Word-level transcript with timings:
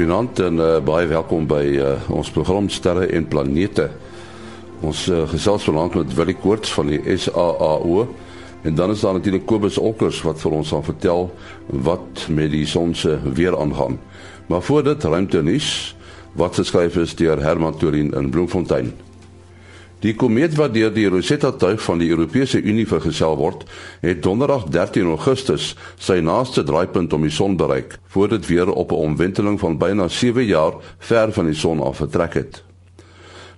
Goeienaand 0.00 0.38
en 0.40 0.54
uh, 0.56 0.66
baie 0.80 1.04
welkom 1.10 1.42
by 1.44 1.74
uh, 1.76 1.88
ons 2.08 2.30
program 2.32 2.70
Sterre 2.72 3.04
en 3.12 3.26
Planete. 3.28 3.90
Ons 4.80 5.02
uh, 5.12 5.26
gesels 5.28 5.66
vanaand 5.68 5.98
met 5.98 6.14
Willie 6.16 6.38
Koorts 6.40 6.72
van 6.72 6.88
die 6.88 7.02
SAAO 7.20 8.06
en 8.64 8.78
dan 8.78 8.94
is 8.94 9.04
daar 9.04 9.18
natuurlik 9.18 9.44
Kobus 9.44 9.76
Olkers 9.76 10.22
wat 10.24 10.40
vir 10.40 10.56
ons 10.56 10.72
gaan 10.72 10.86
vertel 10.88 11.28
wat 11.84 12.24
met 12.32 12.48
die 12.56 12.64
son 12.64 12.96
se 12.96 13.18
weer 13.36 13.52
aangaan. 13.60 14.00
Maar 14.48 14.64
voor 14.64 14.88
dit 14.88 15.04
ruimte 15.04 15.44
nuus 15.44 15.68
wat 16.32 16.56
geskryf 16.56 16.96
is 16.96 17.12
deur 17.20 17.44
Herman 17.44 17.76
Torin 17.76 18.14
in 18.16 18.32
Bloemfontein. 18.32 18.94
Die 20.00 20.14
komeet 20.16 20.54
wat 20.56 20.72
deur 20.72 20.92
die 20.94 21.08
Rosetta 21.12 21.50
tuig 21.60 21.82
van 21.84 21.98
die 22.00 22.08
Europese 22.08 22.56
Unie 22.62 22.86
vergesel 22.88 23.34
word, 23.36 23.66
het 24.00 24.22
donderdag 24.24 24.64
13 24.72 25.10
Augustus 25.12 25.74
sy 26.00 26.22
naaste 26.24 26.64
draaipunt 26.64 27.12
om 27.12 27.26
die 27.26 27.32
son 27.32 27.58
bereik, 27.60 27.98
voor 28.08 28.30
dit 28.32 28.46
weer 28.48 28.72
op 28.72 28.92
'n 28.92 29.12
omwenteling 29.12 29.60
van 29.60 29.76
byna 29.78 30.08
7 30.08 30.44
jaar 30.44 30.72
ver 30.98 31.32
van 31.32 31.46
die 31.46 31.54
son 31.54 31.80
af 31.80 31.96
vertrek 31.96 32.34
het. 32.34 32.62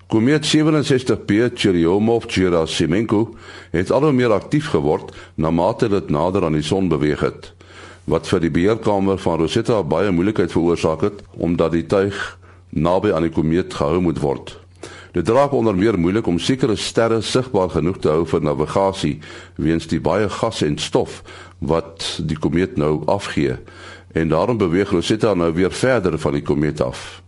Komeet 0.08 0.44
67P 0.44 1.54
Churyumov-Gerasimenko 1.54 3.34
het 3.70 3.90
al 3.90 4.02
hoe 4.02 4.12
meer 4.12 4.32
aktief 4.32 4.66
geword 4.66 5.14
na 5.34 5.50
mate 5.50 5.88
dit 5.88 6.10
nader 6.10 6.44
aan 6.44 6.52
die 6.52 6.62
son 6.62 6.88
beweeg 6.88 7.20
het, 7.20 7.54
wat 8.04 8.26
vir 8.28 8.40
die 8.40 8.50
beheerkamer 8.50 9.18
van 9.18 9.38
Rosetta 9.38 9.82
baie 9.82 10.10
moeilikheid 10.10 10.52
veroorsaak 10.52 11.00
het 11.00 11.22
omdat 11.32 11.72
die 11.72 11.86
tuig 11.86 12.38
naby 12.68 13.12
aan 13.12 13.22
die 13.22 13.30
komeet 13.30 13.74
gehou 13.74 14.00
moet 14.00 14.18
word. 14.18 14.61
Dit 15.12 15.28
raak 15.28 15.52
onder 15.52 15.74
meer 15.76 15.98
moeilik 15.98 16.26
om 16.26 16.38
sekere 16.38 16.76
sterre 16.76 17.20
sigbaar 17.20 17.70
genoeg 17.70 17.98
te 18.00 18.08
hou 18.08 18.22
vir 18.26 18.40
navigasie 18.40 19.18
weens 19.60 19.86
die 19.86 20.00
baie 20.00 20.28
gas 20.28 20.62
en 20.64 20.78
stof 20.80 21.20
wat 21.58 22.06
die 22.24 22.38
komeet 22.40 22.78
nou 22.80 23.02
afgee 23.12 23.58
en 24.16 24.32
daarom 24.32 24.56
beweeg 24.56 24.90
Rosetta 24.90 25.34
nou 25.34 25.52
weer 25.52 25.72
verder 25.72 26.18
van 26.18 26.32
die 26.32 26.42
komeet 26.42 26.80
af. 26.80 27.20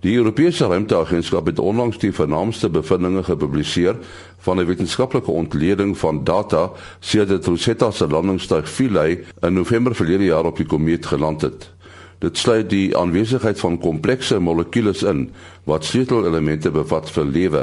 Die 0.00 0.16
Europese 0.16 0.66
Ruimteagentskap 0.66 1.46
het 1.46 1.58
onlangs 1.58 1.98
die 1.98 2.12
vernaamste 2.12 2.70
bevindinge 2.72 3.22
gepubliseer 3.22 3.98
van 4.38 4.58
'n 4.58 4.66
wetenskaplike 4.66 5.30
ontleding 5.30 5.98
van 5.98 6.24
data 6.24 6.70
sedert 7.00 7.46
Rosetta 7.46 7.90
se 7.90 8.08
landingstuig 8.08 8.70
Philae 8.70 9.24
in 9.40 9.52
November 9.52 9.94
verlede 9.94 10.24
jaar 10.24 10.44
op 10.44 10.56
die 10.56 10.66
komeet 10.66 11.06
geland 11.06 11.40
het. 11.40 11.70
Dit 12.20 12.36
sluit 12.36 12.68
die 12.68 12.96
aanwesigheid 12.96 13.60
van 13.60 13.78
komplekse 13.80 14.38
molekules 14.38 15.02
in 15.02 15.30
wat 15.64 15.84
sleutelelemente 15.88 16.70
bevat 16.70 17.08
vir 17.10 17.24
lewe. 17.24 17.62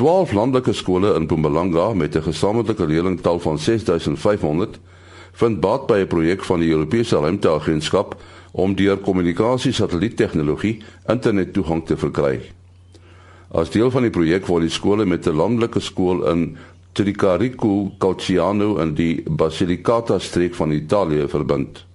12 0.00 0.32
landelike 0.32 0.72
skole 0.72 1.10
in 1.14 1.26
Mpumalanga 1.28 1.92
met 1.94 2.16
'n 2.16 2.22
gesamentlike 2.22 2.86
leerlingtal 2.86 3.38
van 3.38 3.58
6500 3.58 4.80
vind 5.32 5.60
baat 5.60 5.86
by 5.86 5.98
'n 6.00 6.06
projek 6.06 6.44
van 6.44 6.60
die 6.60 6.70
Europese 6.70 7.16
Ruimteagentskap 7.16 8.16
om 8.52 8.74
deur 8.74 8.96
kommunikasie-satelliettegnologie 8.96 10.82
internettoegang 11.06 11.86
te 11.86 11.96
verkry. 11.96 12.40
As 13.50 13.70
deel 13.70 13.90
van 13.90 14.02
die 14.02 14.10
projek 14.10 14.46
word 14.46 14.62
die 14.62 14.70
skole 14.70 15.04
met 15.04 15.26
'n 15.26 15.36
landelike 15.36 15.80
skool 15.80 16.26
in 16.30 16.56
Tricarico 16.92 17.92
Calciano 17.98 18.78
in 18.78 18.94
die 18.94 19.22
Basilicata 19.30 20.18
streek 20.18 20.54
van 20.54 20.72
Italië 20.72 21.28
verbind. 21.28 21.89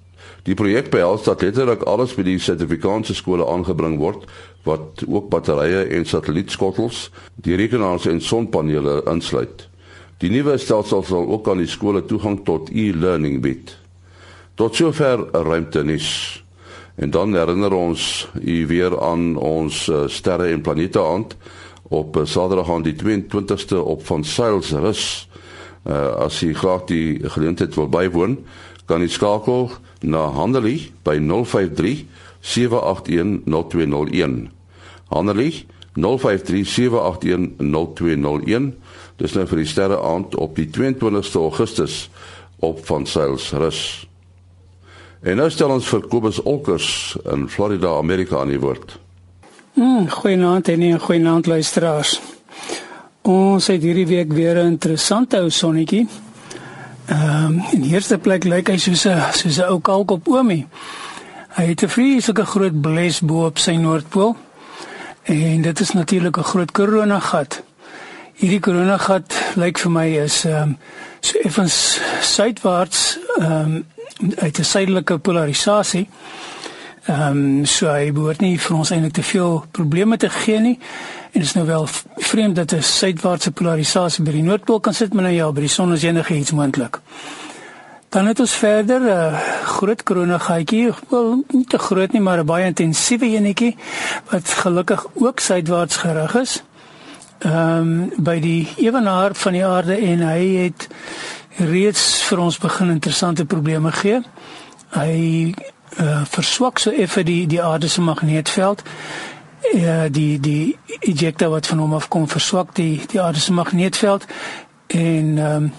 Die 0.45 0.53
projek 0.53 0.91
behels 0.93 1.23
dat 1.25 1.41
letterlik 1.41 1.83
alles 1.89 2.13
by 2.15 2.23
die 2.27 2.39
sertifikaatse 2.39 3.15
skole 3.17 3.47
aangebring 3.49 3.97
word 3.97 4.27
wat 4.65 5.03
ook 5.07 5.29
batterye 5.29 5.85
en 5.93 6.05
satellietskottels, 6.05 7.09
die 7.35 7.57
rekenaars 7.57 8.05
en 8.09 8.21
sonpanele 8.21 9.01
insluit. 9.09 9.67
Die 10.21 10.31
nuwe 10.31 10.57
stelsel 10.57 11.03
sal 11.03 11.27
ook 11.27 11.49
aan 11.49 11.61
die 11.61 11.69
skole 11.69 12.05
toegang 12.05 12.39
tot 12.47 12.69
e-learning 12.73 13.41
bied. 13.43 13.75
Tot 14.55 14.75
sover 14.77 15.25
ruimte 15.33 15.83
nis. 15.83 16.07
En 16.95 17.11
dan 17.11 17.35
herinner 17.35 17.73
ons 17.73 18.27
u 18.41 18.67
weer 18.67 18.95
aan 19.03 19.35
ons 19.35 19.87
uh, 19.91 20.05
sterre 20.07 20.47
en 20.47 20.61
planete 20.61 21.01
aand 21.03 21.35
op 21.91 22.15
uh, 22.17 22.23
Saterdag 22.25 22.71
aan 22.71 22.85
die 22.85 22.95
22ste 22.95 23.81
op 23.81 24.05
van 24.05 24.23
Sails 24.23 24.71
Rus. 24.71 25.27
Uh, 25.85 26.15
as 26.25 26.41
u 26.41 26.53
graag 26.55 26.87
die 26.89 27.19
geleentheid 27.29 27.75
wil 27.75 27.89
bywoon, 27.89 28.39
kan 28.85 29.01
u 29.01 29.09
skakel 29.09 29.69
na 30.05 30.27
Handelie 30.35 30.91
by 31.03 31.17
053 31.19 32.05
781 32.41 33.41
0201. 33.45 34.49
Handelie 35.09 35.65
053 35.93 36.65
781 36.65 37.55
0201. 37.57 38.73
Dis 39.17 39.33
nou 39.33 39.45
vir 39.47 39.61
die 39.63 39.69
sterre 39.69 40.01
aand 40.03 40.35
op 40.35 40.57
die 40.59 40.67
22ste 40.67 41.39
Augustus 41.39 42.09
op 42.59 42.83
van 42.85 43.05
Sails 43.05 43.51
Rus. 43.55 43.81
En 45.25 45.39
nou 45.39 45.49
stel 45.49 45.71
ons 45.73 45.87
vir 45.89 46.03
Kobus 46.09 46.41
Olkers 46.43 47.15
in 47.33 47.47
Florida, 47.49 47.95
Amerika 47.97 48.39
aan 48.43 48.53
die 48.53 48.61
woord. 48.61 48.99
Mm, 49.75 50.09
goeienaand 50.09 50.67
en 50.69 50.79
'n 50.79 50.99
goeienaand 50.99 51.45
luisteraars. 51.45 52.21
Ons 53.21 53.67
het 53.67 53.81
hierdie 53.81 54.07
week 54.07 54.33
weer 54.33 54.55
'n 54.55 54.67
interessante 54.67 55.39
ou 55.39 55.49
sonnetjie 55.49 56.07
Ehm 57.05 57.45
um, 57.45 57.63
in 57.71 57.81
die 57.81 57.91
eerste 57.93 58.17
plek 58.17 58.43
lyk 58.43 58.69
hy 58.71 58.77
soos 58.81 59.05
'n 59.05 59.21
soos 59.31 59.57
'n 59.59 59.69
ou 59.69 59.79
kalk 59.79 60.11
op 60.11 60.27
oomie. 60.27 60.67
Hy 61.57 61.65
het 61.65 61.83
'n 61.83 61.89
vreeslike 61.89 62.45
groot 62.45 62.81
bles 62.81 63.19
bo 63.19 63.45
op 63.45 63.57
sy 63.57 63.75
noordpool. 63.75 64.35
En 65.23 65.61
dit 65.61 65.79
is 65.79 65.91
natuurlik 65.91 66.37
'n 66.37 66.43
groot 66.43 66.71
koronagat. 66.71 67.63
Hierdie 68.33 68.59
koronagat 68.59 69.33
lyk 69.55 69.77
vir 69.77 69.91
my 69.91 70.07
is 70.23 70.45
ehm 70.45 70.61
um, 70.61 70.77
so 71.19 71.37
effens 71.39 71.99
suidwaarts 72.21 73.19
ehm 73.37 73.51
um, 73.51 73.85
uit 74.35 74.59
'n 74.59 74.63
suidelike 74.63 75.17
polarisasie. 75.17 76.09
Ehm 77.05 77.37
um, 77.37 77.65
so 77.69 77.85
hy 77.85 78.09
behoort 78.09 78.41
nie 78.41 78.55
vir 78.57 78.73
ons 78.75 78.89
eintlik 78.89 79.13
te 79.13 79.23
veel 79.23 79.59
probleme 79.77 80.17
te 80.17 80.29
gee 80.29 80.59
nie. 80.59 80.77
En 81.31 81.39
dit 81.39 81.43
is 81.43 81.53
nou 81.53 81.65
wel 81.67 81.85
vreemd 82.17 82.55
dat 82.55 82.73
'n 82.73 82.81
suidwaartse 82.81 83.51
polarisasie 83.51 84.23
by 84.23 84.31
die 84.31 84.43
noordpool 84.43 84.79
kan 84.79 84.93
sit, 84.93 85.13
maar 85.13 85.23
nou 85.23 85.35
ja, 85.35 85.51
by 85.51 85.59
die 85.59 85.69
son 85.69 85.93
is 85.93 86.03
enige 86.03 86.33
iets 86.35 86.51
moontlik. 86.51 86.99
Dan 88.09 88.25
het 88.25 88.39
ons 88.39 88.51
verder 88.51 89.01
'n 89.01 89.07
uh, 89.07 89.39
groot 89.65 90.03
koronagatjie, 90.03 90.93
wel 91.09 91.43
nie 91.47 91.65
te 91.65 91.77
groot 91.77 92.11
nie, 92.11 92.21
maar 92.21 92.39
'n 92.39 92.45
baie 92.45 92.65
intensiewe 92.65 93.25
enetjie 93.25 93.75
wat 94.31 94.49
gelukkig 94.49 95.05
ook 95.13 95.39
suidwaarts 95.39 95.95
gerig 95.95 96.35
is. 96.35 96.63
Ehm 97.39 97.77
um, 97.77 98.11
by 98.17 98.39
die 98.39 98.67
ewenaar 98.77 99.35
van 99.35 99.51
die 99.51 99.65
aarde 99.65 99.95
en 99.95 100.19
hy 100.19 100.55
het 100.63 100.87
reeds 101.57 102.23
vir 102.23 102.39
ons 102.39 102.57
begin 102.57 102.89
interessante 102.89 103.45
probleme 103.45 103.91
gee. 103.91 104.21
Hy 104.89 105.53
uh, 105.99 106.21
verswak 106.25 106.79
so 106.79 106.91
effe 106.91 107.23
die 107.23 107.47
die 107.47 107.63
aarde 107.63 107.87
se 107.87 108.01
magneetveld. 108.01 108.83
Ja 109.73 110.09
die 110.09 110.39
die 110.39 110.77
ejector 110.99 111.49
wat 111.49 111.67
van 111.67 111.77
hom 111.77 111.93
af 111.93 112.07
kom 112.07 112.27
verswak 112.29 112.75
die 112.75 113.01
die 113.07 113.21
aarde 113.21 113.39
se 113.39 113.53
magneetveld. 113.53 114.25
En 114.87 115.37
um, 115.37 115.73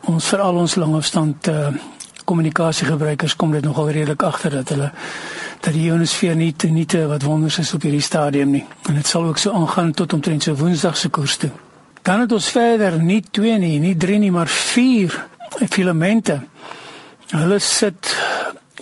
ons 0.00 0.26
veral 0.28 0.56
ons 0.60 0.74
langafstand 0.74 1.48
uh, 1.48 1.68
kommunikasiegebruikers 2.24 3.36
kom 3.36 3.52
dit 3.52 3.64
nogal 3.64 3.90
redelik 3.90 4.22
agter 4.22 4.50
dat 4.50 4.68
hulle 4.68 4.90
dat 5.60 5.72
die 5.72 5.86
ionosfeer 5.88 6.36
nie 6.36 6.52
te 6.52 6.68
nie 6.68 6.86
te 6.86 7.06
wat 7.08 7.22
wonders 7.24 7.58
is 7.58 7.72
op 7.74 7.82
hierdie 7.82 8.04
stadium 8.04 8.50
nie. 8.50 8.64
En 8.88 8.94
dit 8.94 9.06
sal 9.06 9.24
ook 9.24 9.38
so 9.38 9.52
aangaan 9.52 9.92
tot 9.92 10.12
omtrent 10.12 10.42
so 10.42 10.54
woensdag 10.54 10.96
se 10.96 11.08
koers 11.08 11.36
toe. 11.36 11.50
Dan 12.02 12.20
het 12.20 12.32
ons 12.32 12.48
verder 12.52 12.98
nie 13.02 13.22
2 13.30 13.58
nie 13.58 13.78
nie 13.80 13.96
3 13.96 14.18
nie 14.18 14.30
maar 14.30 14.48
4 14.48 15.24
filamente 15.70 16.40
hulle 17.30 17.58
sit 17.58 18.16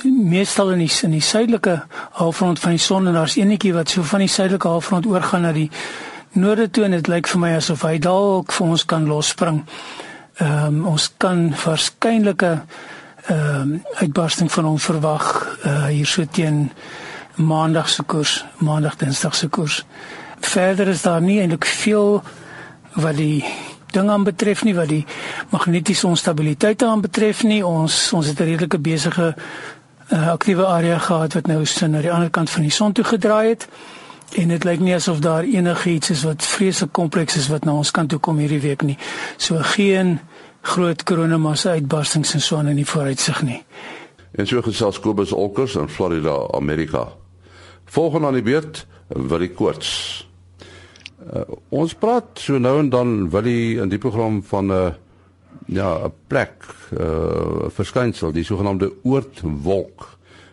meestal 0.05 0.73
in 0.73 0.79
die 0.79 0.91
in 1.03 1.11
die 1.11 1.25
suidelike 1.25 1.83
halfrond 2.19 2.61
van 2.61 2.71
die 2.77 2.83
son 2.83 3.07
en 3.07 3.15
daar's 3.15 3.37
eenetjie 3.37 3.75
wat 3.75 3.89
so 3.89 4.03
van 4.03 4.25
die 4.25 4.29
suidelike 4.29 4.69
halfrond 4.69 5.07
oorgaan 5.07 5.47
na 5.47 5.53
die 5.53 5.71
noorde 6.33 6.71
toe 6.71 6.85
en 6.85 6.97
dit 6.97 7.09
lyk 7.09 7.29
vir 7.29 7.41
my 7.41 7.53
asof 7.57 7.85
hy 7.87 7.99
dalk 7.99 8.53
vir 8.53 8.67
ons 8.67 8.85
kan 8.85 9.07
losspring. 9.07 9.63
Ehm 10.41 10.67
um, 10.67 10.87
ons 10.95 11.11
kan 11.19 11.51
waarskynlike 11.65 12.53
ehm 13.27 13.61
um, 13.61 13.83
uitbarsting 14.01 14.53
van 14.53 14.65
hom 14.65 14.79
verwag 14.79 15.27
uh, 15.65 15.87
hier 15.87 16.07
so 16.07 16.25
teen 16.25 16.71
maandag 17.37 17.89
se 17.89 18.03
koers, 18.03 18.45
maandag 18.59 18.97
dinsdag 18.97 19.35
se 19.35 19.49
koers. 19.49 19.85
Verder 20.41 20.89
is 20.89 21.03
daar 21.03 21.23
nie 21.23 21.41
eintlik 21.41 21.65
veel 21.65 22.23
wat 22.95 23.17
die 23.17 23.45
ding 23.93 24.11
aan 24.11 24.25
betref 24.25 24.65
nie 24.65 24.75
wat 24.75 24.89
die 24.89 25.05
magnetiese 25.53 26.07
onstabiliteit 26.07 26.83
aan 26.83 27.05
betref 27.05 27.43
nie 27.45 27.61
ons 27.67 28.13
ons 28.13 28.27
het 28.27 28.41
'n 28.41 28.45
redelike 28.45 28.79
besige 28.79 29.35
uh, 30.13 30.31
aktiewe 30.33 30.67
area 30.67 30.99
gehad 30.99 31.35
wat 31.35 31.47
nou 31.47 31.65
so 31.67 31.87
na 31.87 32.01
die 32.05 32.13
ander 32.13 32.31
kant 32.31 32.51
van 32.51 32.63
die 32.63 32.73
son 32.73 32.93
toe 32.93 33.05
gedraai 33.05 33.49
het. 33.49 33.69
En 34.37 34.49
dit 34.49 34.65
lyk 34.65 34.81
nie 34.81 34.95
asof 34.95 35.19
daar 35.21 35.45
enigiets 35.45 36.11
is 36.11 36.23
wat 36.25 36.45
vreeslik 36.45 36.93
kompleks 36.93 37.37
is 37.37 37.49
wat 37.53 37.65
na 37.65 37.75
ons 37.77 37.91
kant 37.91 38.09
toe 38.09 38.19
kom 38.19 38.39
hierdie 38.41 38.61
week 38.61 38.83
nie. 38.83 38.97
So 39.37 39.61
geen 39.75 40.19
groot 40.63 41.03
koronamassa 41.03 41.77
uitbarstings 41.77 42.35
en 42.35 42.41
so 42.41 42.57
aan 42.57 42.71
in 42.73 42.81
die 42.81 42.89
vooruitsig 42.89 43.43
nie. 43.43 43.61
En 44.33 44.47
so 44.47 44.63
gesels 44.63 45.01
Kobus 45.01 45.33
Olkers 45.33 45.75
in 45.77 45.89
Florida, 45.89 46.37
Amerika. 46.57 47.09
Volgende 47.85 48.27
aan 48.27 48.39
die 48.39 48.47
beurt, 48.47 48.87
Willie 49.09 49.51
Koorts. 49.53 49.91
Uh, 51.23 51.45
ons 51.69 51.93
praat 51.95 52.41
so 52.41 52.59
nou 52.59 52.79
en 52.81 52.89
dan 52.91 53.31
Willie 53.31 53.81
in 53.83 53.93
die 53.93 53.99
program 53.99 54.41
van 54.43 54.67
'n 54.67 54.71
uh, 54.71 54.93
ja, 55.67 56.07
'n 56.07 56.13
plek, 56.27 56.65
'n 56.93 57.03
uh, 57.03 57.71
verskynsel, 57.71 58.33
die 58.33 58.45
sogenaamde 58.45 58.93
oortwolk 59.03 60.13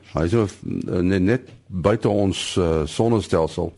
Hy 0.10 0.26
is 0.26 0.54
net, 0.66 1.22
net 1.22 1.50
buite 1.68 2.10
ons 2.10 2.40
uh, 2.58 2.82
sonnestelsel. 2.90 3.74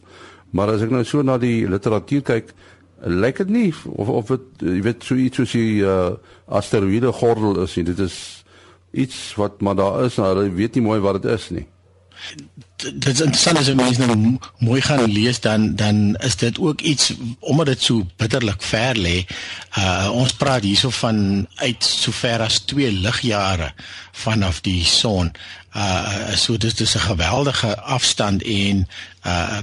Maar 0.56 0.76
as 0.76 0.86
ek 0.86 0.94
nou 0.94 1.04
so 1.08 1.24
na 1.26 1.38
die 1.42 1.68
literatuur 1.68 2.24
kyk, 2.28 2.54
lyk 3.02 3.42
dit 3.42 3.52
nie 3.52 3.70
of 3.98 4.12
of 4.14 4.32
dit 4.32 4.64
jy 4.68 4.80
weet 4.86 5.04
so 5.04 5.18
iets 5.18 5.42
soos 5.42 5.56
die 5.58 5.82
uh, 5.84 6.14
asteroïde 6.48 7.12
gordel 7.18 7.64
is 7.66 7.76
nie. 7.76 7.88
Dit 7.90 8.00
is 8.06 8.18
iets 8.92 9.18
wat 9.40 9.62
maar 9.66 9.80
daar 9.80 10.06
is, 10.06 10.20
maar 10.22 10.44
jy 10.46 10.52
weet 10.56 10.78
nie 10.78 10.86
mooi 10.86 11.00
wat 11.04 11.22
dit 11.22 11.32
is 11.32 11.50
nie 11.56 11.66
dit 12.82 13.14
is 13.14 13.22
interessant 13.22 13.60
as 13.60 13.70
mens 13.74 13.98
nou 14.02 14.16
mooi 14.66 14.82
gaan 14.82 15.04
lees 15.12 15.40
dan 15.40 15.76
dan 15.76 16.16
is 16.26 16.36
dit 16.42 16.60
ook 16.60 16.82
iets 16.82 17.14
omdat 17.40 17.66
dit 17.66 17.82
so 17.82 18.06
bitterlik 18.18 18.64
ver 18.64 18.98
lê. 18.98 19.18
Uh 19.78 20.10
ons 20.14 20.34
praat 20.34 20.64
hierso 20.64 20.90
van 20.90 21.48
uit 21.56 21.84
so 21.84 22.12
ver 22.12 22.42
as 22.42 22.60
2 22.72 22.92
ligjare 22.92 23.74
vanaf 24.12 24.62
die 24.62 24.84
son. 24.86 25.32
Uh 25.76 26.36
so 26.36 26.58
dit 26.58 26.80
is 26.80 26.96
'n 26.96 27.00
geweldige 27.00 27.80
afstand 27.80 28.44
en 28.44 28.88
uh 29.26 29.60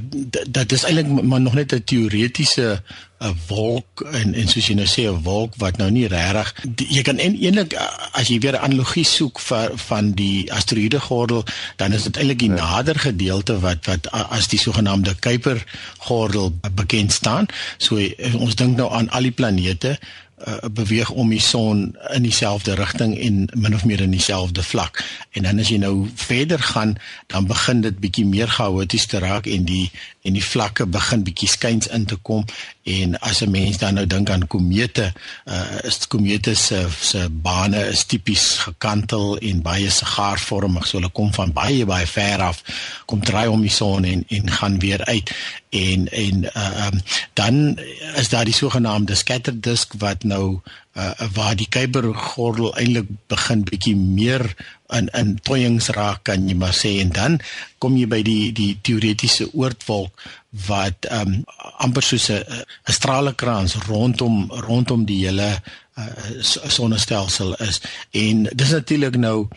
dit 0.49 0.73
is 0.73 0.85
eintlik 0.85 1.23
maar 1.23 1.41
nog 1.41 1.55
net 1.55 1.73
'n 1.73 1.85
teoretiese 1.85 2.83
'n 3.19 3.37
wolk 3.47 4.01
en 4.01 4.35
en 4.35 4.49
soos 4.49 4.67
jy 4.67 4.75
nou 4.75 4.87
sê 4.87 5.03
'n 5.11 5.23
wolk 5.23 5.55
wat 5.57 5.77
nou 5.77 5.91
nie 5.91 6.07
regtig 6.07 6.55
jy 6.77 7.03
kan 7.03 7.19
eintlik 7.19 7.75
as 8.13 8.29
jy 8.29 8.39
weer 8.39 8.57
'n 8.57 8.65
analogie 8.65 9.05
soek 9.05 9.41
vir 9.41 9.71
van 9.75 10.13
die 10.13 10.53
asteroïde 10.53 11.01
gordel 11.01 11.45
dan 11.77 11.93
is 11.93 12.03
dit 12.03 12.17
eintlik 12.17 12.39
die 12.39 12.49
ja. 12.49 12.55
nader 12.55 12.99
gedeelte 12.99 13.61
wat 13.61 13.87
wat 13.87 14.11
as 14.11 14.49
die 14.49 14.59
sogenaamde 14.59 15.15
Kuiper 15.15 15.65
gordel 15.99 16.53
bekend 16.75 17.13
staan. 17.13 17.47
So 17.77 18.01
ons 18.39 18.55
dink 18.55 18.77
nou 18.77 18.93
aan 18.93 19.11
al 19.11 19.23
die 19.29 19.35
planete 19.35 19.99
uh, 20.47 20.69
beweeg 20.73 21.11
om 21.11 21.29
die 21.29 21.41
son 21.41 21.97
in 22.15 22.23
dieselfde 22.23 22.75
rigting 22.75 23.19
en 23.19 23.49
min 23.55 23.75
of 23.75 23.85
meer 23.85 24.01
in 24.01 24.11
dieselfde 24.11 24.63
vlak. 24.63 25.05
En 25.31 25.43
dan 25.43 25.59
as 25.59 25.73
jy 25.73 25.79
nou 25.83 26.07
verder 26.15 26.63
gaan, 26.63 26.97
dan 27.27 27.47
begin 27.47 27.81
dit 27.81 27.99
bietjie 27.99 28.27
meer 28.27 28.49
chaoties 28.49 29.07
te 29.07 29.19
raak 29.19 29.47
en 29.47 29.65
die 29.65 29.91
en 30.23 30.37
die 30.37 30.45
vlakke 30.45 30.87
begin 30.87 31.23
bietjie 31.25 31.49
skuins 31.49 31.89
in 31.95 32.05
te 32.05 32.17
kom 32.17 32.45
en 32.89 33.19
as 33.21 33.43
'n 33.43 33.51
mens 33.51 33.79
dan 33.79 33.95
nou 33.95 34.07
dink 34.07 34.31
aan 34.31 34.47
komete, 34.47 35.13
uh, 35.45 35.79
is 35.85 36.07
komete 36.09 36.55
se 36.55 36.87
se 37.01 37.29
bane 37.31 37.89
is 37.89 38.05
tipies 38.05 38.57
gekantel 38.65 39.39
en 39.39 39.63
baie 39.63 39.91
sigaarvormig, 39.91 40.87
so 40.87 40.97
hulle 40.97 41.11
kom 41.13 41.33
van 41.35 41.53
baie 41.53 41.85
baie 41.87 42.07
ver 42.07 42.41
af, 42.41 42.63
kom 43.07 43.21
draai 43.21 43.49
om 43.49 43.61
die 43.61 43.71
son 43.71 44.05
en 44.05 44.25
en 44.29 44.51
gaan 44.51 44.79
weer 44.79 45.05
uit. 45.05 45.31
En 45.71 46.09
en 46.09 46.45
uh, 46.45 46.87
um, 46.87 47.01
dan 47.33 47.79
is 48.17 48.29
daar 48.29 48.45
die 48.45 48.55
sogenaamde 48.55 49.15
scatter 49.15 49.61
disk 49.61 49.93
wat 49.99 50.25
nou 50.25 50.61
uh, 50.99 51.13
waar 51.33 51.57
die 51.57 51.69
kuipergordel 51.69 52.75
eintlik 52.77 53.09
begin 53.27 53.65
bietjie 53.69 53.97
meer 53.97 54.55
in 54.97 55.09
in 55.13 55.37
toyings 55.45 55.91
raak 55.97 56.25
kan 56.25 56.49
jy 56.49 56.57
maar 56.57 56.77
sê. 56.77 56.99
En 57.03 57.13
dan 57.13 57.39
kom 57.79 57.97
jy 57.97 58.09
by 58.09 58.23
die 58.27 58.53
die 58.57 58.73
teoretiese 58.83 59.51
oortwolk 59.53 60.29
wat 60.49 61.09
um, 61.13 61.45
amper 61.77 62.03
soos 62.03 62.29
'n 62.31 62.45
'n 62.89 62.93
stralekrans 62.93 63.75
rondom 63.75 64.51
rondom 64.51 65.05
die 65.05 65.25
hele 65.27 65.61
uh, 65.99 66.07
sonnestelsel 66.43 67.55
is. 67.55 67.81
En 68.11 68.43
dis 68.43 68.71
natuurlik 68.71 69.17
nou 69.17 69.49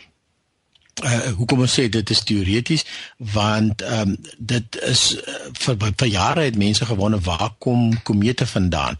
uh, 1.03 1.19
hoekom 1.37 1.63
ons 1.65 1.73
sê 1.79 1.87
dit 1.89 2.09
is 2.09 2.23
teoreties 2.27 2.85
want 3.33 3.81
ehm 3.81 4.09
um, 4.09 4.17
dit 4.37 4.79
is 4.89 5.03
uh, 5.15 5.35
vir 5.63 5.77
vir 5.97 6.07
jare 6.07 6.47
het 6.49 6.57
mense 6.57 6.85
gewonde 6.85 7.19
waar 7.19 7.53
kom 7.57 8.01
komete 8.03 8.47
vandaan? 8.47 8.97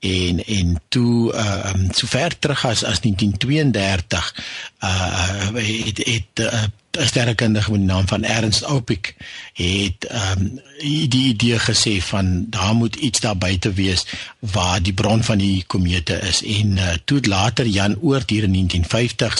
En 0.00 0.44
en 0.44 0.80
toe 0.88 1.32
ehm 1.32 1.66
uh, 1.66 1.74
um, 1.74 1.92
so 1.92 2.06
ver 2.06 2.38
terug 2.38 2.64
as 2.64 2.84
as 2.84 3.00
1932 3.00 4.34
uh 4.80 5.52
het 5.54 5.98
het 5.98 6.40
uh, 6.40 6.64
sterrekundige 7.00 7.70
met 7.70 7.80
die 7.80 7.88
naam 7.88 8.06
van 8.08 8.22
Ernst 8.22 8.64
Opik 8.64 9.14
het 9.52 10.04
ehm 10.04 10.40
um, 10.40 10.60
die 11.08 11.24
idee 11.30 11.58
gesê 11.58 12.02
van 12.02 12.46
daar 12.50 12.74
moet 12.74 12.96
iets 12.96 13.20
daar 13.20 13.38
buite 13.38 13.72
wees 13.72 14.06
waar 14.38 14.82
die 14.82 14.92
bron 14.92 15.22
van 15.22 15.38
die 15.38 15.64
komete 15.66 16.14
is. 16.14 16.42
En 16.44 16.76
uh, 16.76 16.92
toe 17.04 17.20
later 17.20 17.66
Jan 17.66 17.96
Oort 18.00 18.30
hier 18.30 18.42
in 18.42 18.68
1950s 18.70 19.22
uh, 19.22 19.30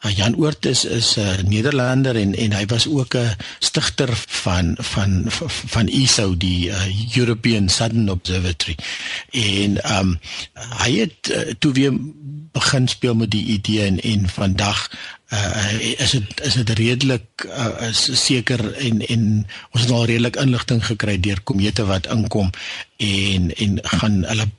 eh, 0.00 0.16
Jan 0.16 0.36
Oort 0.36 0.66
is 0.66 0.84
is 0.84 1.16
'n 1.16 1.20
uh, 1.20 1.38
Nederlander 1.48 2.16
en 2.16 2.34
en 2.34 2.52
hy 2.52 2.66
was 2.66 2.88
ook 2.88 3.14
'n 3.14 3.36
stigter 3.58 4.10
van 4.26 4.76
van 4.78 5.24
van 5.66 5.86
ESO 5.86 6.36
die 6.36 6.68
uh, 6.68 7.16
European 7.16 7.68
Southern 7.68 8.10
Observatory. 8.10 8.76
En 9.30 9.82
ehm 9.82 10.08
um, 10.08 10.18
hy 10.84 10.92
het 10.98 11.30
uh, 11.30 11.52
toe 11.58 11.72
weer 11.72 11.92
begin 12.54 12.88
speel 12.88 13.14
met 13.18 13.30
die 13.34 13.44
idee 13.56 13.86
en 13.86 14.00
en 14.00 14.28
vandag 14.30 14.86
uh, 15.34 16.00
is 16.06 16.16
dit 16.16 16.40
is 16.48 16.58
dit 16.60 16.74
redelik 16.78 17.46
uh, 17.46 17.88
is 17.90 18.08
seker 18.24 18.62
en 18.74 19.02
en 19.06 19.24
ons 19.70 19.82
het 19.82 19.90
al 19.90 20.10
redelik 20.10 20.38
inligting 20.40 20.84
gekry 20.86 21.18
deur 21.20 21.40
komete 21.42 21.86
wat 21.90 22.10
inkom 22.10 22.52
en 22.96 23.50
en 23.54 23.80
gaan 23.98 24.22
hulle 24.30 24.50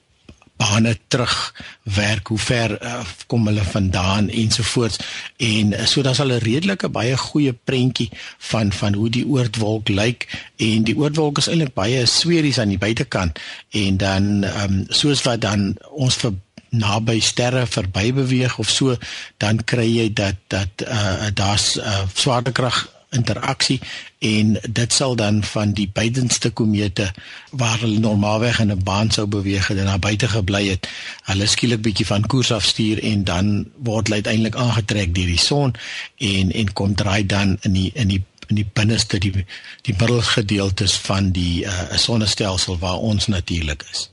bane 0.55 0.93
terug 1.11 1.53
werk 1.83 2.27
hoe 2.31 2.39
ver 2.39 2.75
uh, 2.79 3.01
kom 3.27 3.47
hulle 3.47 3.63
vandaan 3.63 4.29
ensovoorts. 4.29 4.97
En 5.37 5.73
so 5.87 6.01
daar's 6.01 6.19
al 6.23 6.31
'n 6.31 6.43
redelike 6.43 6.89
baie 6.89 7.17
goeie 7.17 7.53
prentjie 7.53 8.09
van 8.37 8.71
van 8.71 8.93
hoe 8.93 9.09
die 9.09 9.27
oortwolk 9.27 9.89
lyk 9.89 10.27
en 10.55 10.83
die 10.83 10.97
oortwolk 10.97 11.37
is 11.37 11.47
eintlik 11.47 11.73
baie 11.73 12.05
sweries 12.05 12.59
aan 12.59 12.71
die 12.71 12.77
buitekant 12.77 13.39
en 13.69 13.97
dan 13.97 14.43
um, 14.43 14.85
soos 14.89 15.21
wat 15.27 15.41
dan 15.41 15.75
ons 15.91 16.15
vir 16.15 16.33
naby 16.77 17.19
sterre 17.19 17.65
verby 17.67 18.13
beweeg 18.13 18.57
of 18.57 18.69
so 18.69 18.97
dan 19.37 19.63
kry 19.63 19.87
jy 19.87 20.09
dat 20.13 20.35
dat 20.47 20.85
uh, 20.87 21.31
daar's 21.33 21.75
uh, 21.77 22.03
swaartekrag 22.13 22.85
interaksie 23.15 23.79
en 24.19 24.55
dit 24.67 24.93
sal 24.93 25.15
dan 25.15 25.43
van 25.43 25.73
die 25.77 25.87
buitenste 25.93 26.49
komete 26.49 27.11
waar 27.51 27.79
hulle 27.79 27.99
normaalweg 27.99 28.59
in 28.59 28.71
'n 28.71 28.83
baan 28.83 29.11
sou 29.11 29.27
beweeg 29.27 29.67
het 29.67 29.77
en 29.77 29.85
na 29.85 29.97
buite 29.97 30.27
gebly 30.27 30.67
het 30.67 30.89
hulle 31.29 31.47
skielik 31.47 31.81
bietjie 31.81 32.05
van 32.05 32.25
koers 32.25 32.51
afstuur 32.51 33.03
en 33.03 33.23
dan 33.23 33.65
word 33.77 34.07
hulle 34.07 34.21
uiteindelik 34.21 34.55
aangetrek 34.55 35.15
deur 35.15 35.31
die 35.35 35.45
son 35.49 35.75
en 36.17 36.51
en 36.51 36.73
kom 36.73 36.95
draai 36.95 37.25
dan 37.25 37.57
in 37.61 37.73
die 37.73 37.91
in 37.93 38.07
die 38.07 38.23
in 38.47 38.55
die 38.55 38.67
binneste 38.73 39.17
die 39.17 39.45
die 39.81 39.95
middelgedeeltes 39.97 40.97
van 41.07 41.31
die 41.31 41.65
uh, 41.65 41.97
sonnestelsel 41.97 42.77
waar 42.77 42.97
ons 42.97 43.27
natuurlik 43.27 43.85
is. 43.91 44.09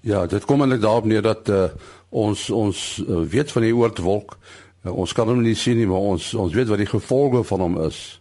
Ja, 0.00 0.26
dit 0.26 0.44
kom 0.44 0.60
eintlik 0.60 0.80
daarop 0.80 1.04
neer 1.04 1.22
dat 1.22 1.48
uh, 1.48 1.64
ons 2.08 2.50
ons 2.50 3.02
uh, 3.06 3.20
weet 3.28 3.52
van 3.52 3.62
die 3.62 3.74
oortwolk. 3.76 4.38
Uh, 4.84 4.92
ons 4.92 5.12
kan 5.12 5.28
hom 5.28 5.42
nie 5.42 5.54
sien 5.54 5.76
nie, 5.76 5.86
maar 5.86 6.08
ons 6.14 6.32
ons 6.34 6.54
weet 6.54 6.68
wat 6.68 6.80
die 6.80 6.88
gevolge 6.88 7.44
van 7.44 7.60
hom 7.60 7.76
is. 7.84 8.20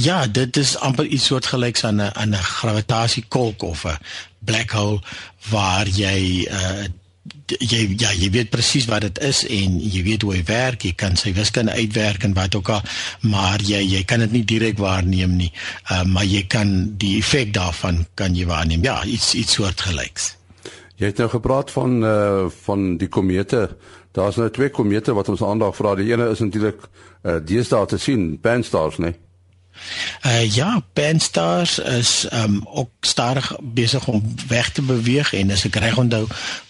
Ja, 0.00 0.26
dit 0.26 0.56
is 0.56 0.76
amper 0.78 1.06
iets 1.06 1.26
soortgelyks 1.30 1.84
aan 1.84 2.00
'n 2.00 2.12
aan 2.14 2.34
'n 2.34 2.48
gravitasiekolk 2.60 3.62
of 3.62 3.84
'n 3.84 3.98
black 4.38 4.70
hole 4.70 5.00
waar 5.50 5.88
jy 5.88 6.48
uh 6.50 6.84
jy 7.46 7.80
ja, 8.00 8.10
jy 8.12 8.28
weet 8.32 8.50
presies 8.52 8.86
wat 8.90 9.04
dit 9.06 9.18
is 9.24 9.42
en 9.48 9.78
jy 9.80 10.02
weet 10.04 10.24
hoe 10.26 10.34
hy 10.36 10.42
werk, 10.48 10.84
jy 10.84 10.92
kan 10.98 11.16
sy 11.16 11.32
wiskunde 11.36 11.72
uitwerk 11.72 12.24
en 12.26 12.36
wat 12.36 12.56
ook 12.58 12.70
al, 12.76 12.84
maar 13.30 13.64
jy 13.64 13.80
jy 13.84 14.02
kan 14.08 14.24
dit 14.24 14.36
nie 14.38 14.44
direk 14.44 14.78
waarneem 14.80 15.36
nie. 15.40 15.50
Uh 15.90 16.04
maar 16.14 16.28
jy 16.28 16.44
kan 16.50 16.72
die 17.00 17.16
effek 17.18 17.54
daarvan 17.56 18.04
kan 18.14 18.36
jy 18.36 18.46
waarneem. 18.48 18.84
Ja, 18.84 19.02
iets 19.04 19.34
iets 19.34 19.56
soortgelyks. 19.56 20.34
Jy 21.00 21.10
het 21.10 21.18
nou 21.22 21.30
gepraat 21.32 21.72
van 21.74 22.02
uh 22.04 22.46
van 22.64 22.96
die 23.00 23.08
komete. 23.08 23.68
Daar's 24.14 24.36
nou 24.38 24.50
twee 24.50 24.70
komete 24.70 25.14
wat 25.14 25.28
ons 25.28 25.42
aandag 25.42 25.76
vra. 25.76 25.96
Die 25.98 26.12
ene 26.12 26.30
is 26.30 26.44
natuurlik 26.44 26.88
uh 27.24 27.40
deesdae 27.40 27.86
te 27.86 27.98
sien, 27.98 28.34
Pan-STARRS, 28.40 29.00
nee. 29.00 29.16
Uh 30.26 30.54
ja, 30.54 30.82
Pan-STARRS 30.92 31.78
is 31.78 32.26
um 32.32 32.66
ook 32.72 32.90
stadig 33.00 33.56
besig 33.60 34.06
om 34.06 34.34
weg 34.48 34.70
te 34.72 34.82
beweeg 34.82 35.32
en 35.32 35.50
as 35.50 35.64
ek 35.68 35.76
reg 35.82 35.98
onthou, 36.00 36.24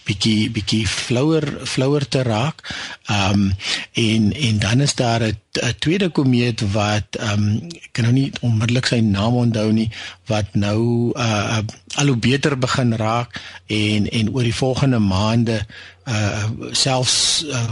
bietjie 0.05 0.49
bietjie 0.53 0.83
flouer 0.87 1.47
flouer 1.63 2.07
te 2.07 2.21
raak. 2.27 2.61
Um 3.09 3.53
en 3.93 4.33
en 4.33 4.59
dan 4.59 4.81
is 4.81 4.95
daar 4.95 5.21
'n 5.21 5.39
tweede 5.79 6.09
komeet 6.09 6.61
wat 6.71 7.17
um 7.31 7.67
ek 7.71 7.89
kan 7.91 8.03
nou 8.03 8.13
nie 8.13 8.31
onmiddellik 8.41 8.85
sy 8.85 8.99
naam 8.99 9.35
onthou 9.35 9.71
nie 9.71 9.89
wat 10.25 10.53
nou 10.53 11.11
uh 11.15 11.59
al 11.95 12.07
hoe 12.07 12.17
beter 12.17 12.57
begin 12.59 12.95
raak 12.95 13.41
en 13.67 14.09
en 14.09 14.33
oor 14.33 14.43
die 14.43 14.55
volgende 14.55 14.99
maande 14.99 15.65
uh 16.07 16.45
selfs 16.71 17.45
uh 17.47 17.71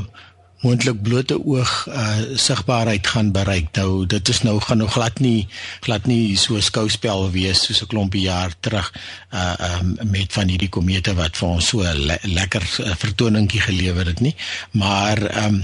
moontlik 0.64 1.02
blote 1.04 1.38
oog 1.46 1.72
uh 1.92 2.38
sigbaarheid 2.40 3.08
gaan 3.08 3.32
bereik. 3.36 3.68
Nou 3.78 4.06
dit 4.08 4.30
is 4.30 4.42
nou 4.48 4.60
gaan 4.64 4.80
nou 4.82 4.90
glad 4.90 5.20
nie 5.20 5.48
glad 5.86 6.08
nie 6.08 6.38
so 6.40 6.60
skouspel 6.64 7.28
wees 7.32 7.66
soos 7.68 7.84
'n 7.84 7.92
klompie 7.92 8.24
jaar 8.24 8.54
terug 8.60 8.92
uh 9.34 9.56
um, 9.80 9.98
met 10.12 10.34
van 10.34 10.48
hierdie 10.48 10.72
komete 10.72 11.16
wat 11.20 11.38
vir 11.38 11.50
ons 11.50 11.68
so 11.68 11.84
le 11.84 12.18
lekker 12.24 12.64
uh, 12.64 12.96
vertoningkie 12.96 13.62
gelewer 13.62 14.06
het 14.06 14.20
nie. 14.20 14.36
Maar 14.72 15.46
um 15.46 15.64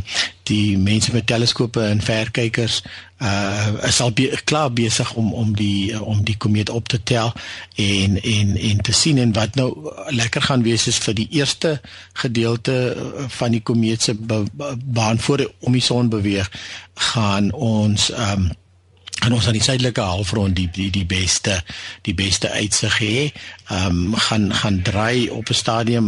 die 0.49 0.77
mense 0.77 1.13
met 1.13 1.27
teleskope 1.29 1.85
en 1.85 2.01
verkykers 2.03 2.81
uh 3.19 3.87
is 3.87 3.99
al 4.01 4.13
be 4.15 4.29
klaar 4.47 4.71
besig 4.71 5.09
om 5.19 5.33
om 5.33 5.51
die 5.55 5.95
om 5.99 6.23
die 6.23 6.37
komeet 6.37 6.69
op 6.69 6.87
te 6.87 7.01
tel 7.03 7.33
en 7.75 8.15
en 8.21 8.55
en 8.69 8.81
te 8.87 8.95
sien 8.95 9.19
en 9.19 9.33
wat 9.35 9.59
nou 9.59 9.69
lekker 10.15 10.41
gaan 10.47 10.63
wees 10.63 10.87
is 10.87 11.01
vir 11.03 11.17
die 11.17 11.27
eerste 11.41 11.73
gedeelte 12.23 12.77
van 13.39 13.51
die 13.51 13.61
komeet 13.61 14.07
se 14.07 14.15
baan 14.99 15.19
voor 15.19 15.45
om 15.59 15.75
die 15.75 15.83
son 15.83 16.09
beweeg 16.09 16.51
gaan 17.11 17.51
ons 17.51 18.09
um 18.15 18.49
en 19.25 19.33
ons 19.33 19.47
aan 19.47 19.57
die 19.57 19.63
suidelike 19.63 20.01
halfrond 20.01 20.55
die 20.55 20.67
die 20.71 20.89
die 20.93 21.05
beste 21.05 21.59
die 22.07 22.15
beste 22.15 22.51
uitsig 22.51 22.99
hê. 23.03 23.15
Ehm 23.69 24.13
um, 24.13 24.15
gaan 24.15 24.53
gaan 24.53 24.81
draai 24.81 25.29
op 25.29 25.49
'n 25.49 25.53
stadium 25.53 26.07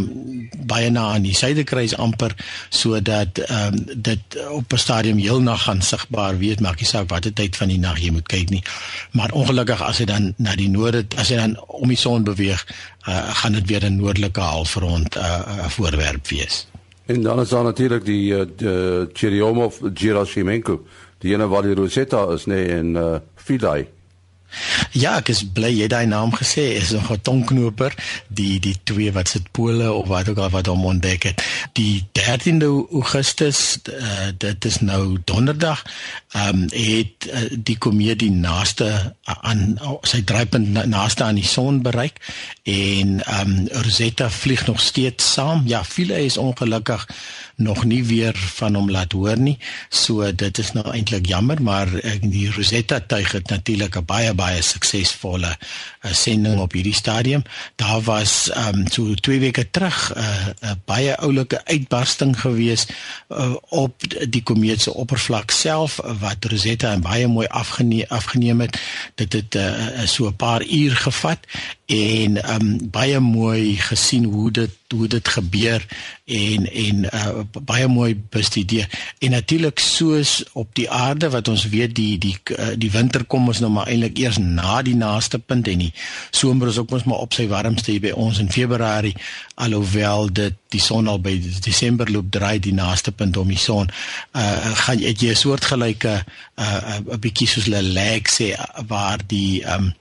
baie 0.65 0.89
na 0.89 1.13
aan 1.13 1.22
die 1.22 1.36
suidekruis 1.36 1.96
amper 1.98 2.36
sodat 2.70 3.38
ehm 3.38 3.74
um, 3.74 3.86
dit 3.96 4.22
op 4.50 4.74
'n 4.74 4.77
stadium 4.77 5.18
heel 5.18 5.41
nag 5.41 5.63
gaan 5.63 5.82
sigbaar 5.82 6.38
wees, 6.38 6.60
maak 6.60 6.80
nie 6.80 6.88
saak 6.88 7.10
watter 7.10 7.34
tyd 7.34 7.56
van 7.56 7.68
die 7.68 7.80
nag 7.80 8.00
jy 8.00 8.12
moet 8.12 8.27
kyk 8.27 8.50
nie. 8.50 8.63
Maar 9.12 9.32
ongelukkig 9.32 9.82
as 9.82 9.98
hy 9.98 10.06
dan 10.06 10.34
na 10.38 10.56
die 10.56 10.70
noorde 10.70 11.06
as 11.15 11.30
hy 11.30 11.36
dan 11.36 11.60
om 11.68 11.88
die 11.88 11.98
son 11.98 12.24
beweeg, 12.24 12.65
uh, 13.08 13.34
gaan 13.41 13.53
dit 13.53 13.68
weer 13.68 13.86
'n 13.86 13.96
noordelike 13.96 14.41
halfrond 14.41 15.15
'n 15.15 15.20
uh, 15.20 15.41
uh, 15.48 15.70
voorwerp 15.70 16.27
wees. 16.27 16.68
En 17.06 17.22
dan 17.22 17.39
is 17.39 17.50
daar 17.50 17.63
natuurlik 17.63 18.06
die 18.06 18.34
uh, 18.34 19.06
Churyumov 19.13 19.75
Gerasimenko 19.94 20.86
die 21.21 21.33
ene 21.33 21.47
waar 21.47 21.65
die 21.67 21.77
Rosetta 21.77 22.25
is 22.33 22.47
nê 22.49 22.61
nee, 22.61 22.77
en 22.77 22.95
uh 22.95 23.19
Philae 23.35 23.87
Ja, 24.91 25.17
ek 25.17 25.31
is 25.31 25.43
bly 25.53 25.70
jy 25.72 25.88
daai 25.91 26.05
naam 26.05 26.34
gesê 26.36 26.63
is 26.75 26.91
nog 26.91 27.12
'n 27.12 27.22
tongknoper, 27.22 27.93
die 28.27 28.60
die 28.60 28.75
twee 28.84 29.12
wat 29.12 29.27
sit 29.27 29.51
pole 29.51 29.91
of 29.93 30.08
wat 30.08 30.29
ook 30.29 30.38
al 30.38 30.50
wat 30.50 30.65
hom 30.65 30.86
ontdek 30.86 31.24
het. 31.24 31.43
Die 31.74 32.08
13de 32.12 32.88
Augustus, 32.91 33.79
uh, 33.89 34.31
dit 34.38 34.65
is 34.65 34.79
nou 34.79 35.17
donderdag, 35.25 35.84
ehm 36.31 36.48
um, 36.48 36.62
het 36.72 37.27
uh, 37.27 37.39
die 37.58 37.77
komeet 37.77 38.20
die 38.20 38.31
naaste 38.31 39.15
aan 39.24 39.79
sy 40.01 40.24
draaipunt 40.24 40.72
na, 40.72 40.86
naaste 40.86 41.24
aan 41.24 41.36
die 41.36 41.48
son 41.48 41.81
bereik 41.81 42.20
en 42.63 43.24
ehm 43.24 43.50
um, 43.50 43.67
Rosetta 43.72 44.29
vlieg 44.29 44.65
nog 44.67 44.79
steeds 44.79 45.34
saam. 45.34 45.63
Ja, 45.65 45.84
Philae 45.84 46.25
is 46.25 46.38
ongelukkig 46.38 47.08
nog 47.55 47.84
nie 47.86 48.03
weer 48.05 48.36
van 48.36 48.75
hom 48.75 48.91
laat 48.91 49.12
hoor 49.12 49.38
nie. 49.38 49.58
So 49.89 50.36
dit 50.36 50.58
is 50.58 50.72
nou 50.72 50.86
eintlik 50.91 51.25
jammer, 51.25 51.62
maar 51.62 51.89
die 52.22 52.51
Rosetta 52.51 53.00
tuig 53.00 53.31
het 53.31 53.50
natuurlik 53.50 53.98
'n 53.98 54.05
baie 54.05 54.34
baie 54.41 54.62
suksesvolle 54.65 55.53
uh, 55.53 56.13
sending 56.17 56.60
op 56.62 56.74
hierdie 56.75 56.95
stadium. 56.98 57.45
Daar 57.81 58.01
was 58.07 58.50
ehm 58.50 58.81
um, 58.81 58.88
so 58.91 59.13
2 59.13 59.39
weke 59.45 59.67
terug 59.71 60.00
'n 60.13 60.19
uh, 60.19 60.71
'n 60.71 60.81
baie 60.86 61.15
oulike 61.17 61.62
uitbarsting 61.65 62.33
gewees 62.39 62.88
uh, 63.29 63.55
op 63.69 64.03
die 64.29 64.43
komeet 64.43 64.81
se 64.81 64.93
oppervlak 64.93 65.51
self 65.51 66.00
wat 66.19 66.45
Rosetta 66.45 66.98
baie 67.00 67.27
mooi 67.27 67.48
afgeneem 67.48 68.05
afgeneem 68.10 68.62
het. 68.62 68.79
Dit 69.15 69.33
het 69.33 69.55
uh, 69.55 70.05
so 70.05 70.27
'n 70.27 70.36
paar 70.36 70.63
uur 70.65 70.95
gevat 70.95 71.39
en 71.91 72.38
um 72.53 72.67
baie 72.91 73.19
mooi 73.19 73.75
gesien 73.75 74.24
hoe 74.31 74.51
dit 74.51 74.77
hoe 74.91 75.07
dit 75.07 75.27
gebeur 75.27 75.83
en 76.25 76.65
en 76.71 77.03
uh, 77.03 77.43
baie 77.63 77.88
mooi 77.88 78.15
bestudeer. 78.29 78.88
En 79.19 79.31
natuurlik 79.31 79.79
soos 79.79 80.43
op 80.53 80.75
die 80.75 80.89
aarde 80.91 81.29
wat 81.29 81.48
ons 81.48 81.67
weet 81.71 81.95
die 81.95 82.17
die 82.17 82.36
uh, 82.55 82.71
die 82.75 82.91
winter 82.91 83.24
kom 83.24 83.48
ons 83.48 83.60
nou 83.63 83.71
maar 83.71 83.88
eintlik 83.91 84.19
eers 84.19 84.39
na 84.39 84.81
die 84.81 84.95
naaste 84.95 85.39
punt 85.39 85.67
en 85.71 85.86
die 85.86 85.93
somer 86.31 86.71
is 86.71 86.79
ook 86.79 86.91
mos 86.91 87.07
maar 87.07 87.24
op 87.24 87.36
sy 87.36 87.48
warmste 87.51 87.91
hier 87.91 88.03
by 88.07 88.15
ons 88.15 88.39
in 88.43 88.51
Februarie 88.51 89.15
alhoewel 89.55 90.31
dit 90.31 90.60
die 90.71 90.83
son 90.83 91.07
al 91.12 91.19
by 91.19 91.38
Desember 91.63 92.12
loop 92.12 92.31
draai 92.31 92.60
die 92.60 92.75
naaste 92.75 93.12
punt 93.12 93.38
om 93.38 93.48
die 93.51 93.60
son. 93.60 93.91
Uh, 94.36 94.75
gaan 94.86 95.00
jy 95.00 95.15
'n 95.31 95.36
soortgelyke 95.36 96.15
'n 96.19 96.63
uh, 96.63 97.00
'n 97.15 97.19
bietjie 97.19 97.48
soos 97.48 97.67
'n 97.67 97.93
lag 97.93 98.31
sê 98.31 98.55
waar 98.88 99.19
die 99.27 99.63
um 99.67 99.91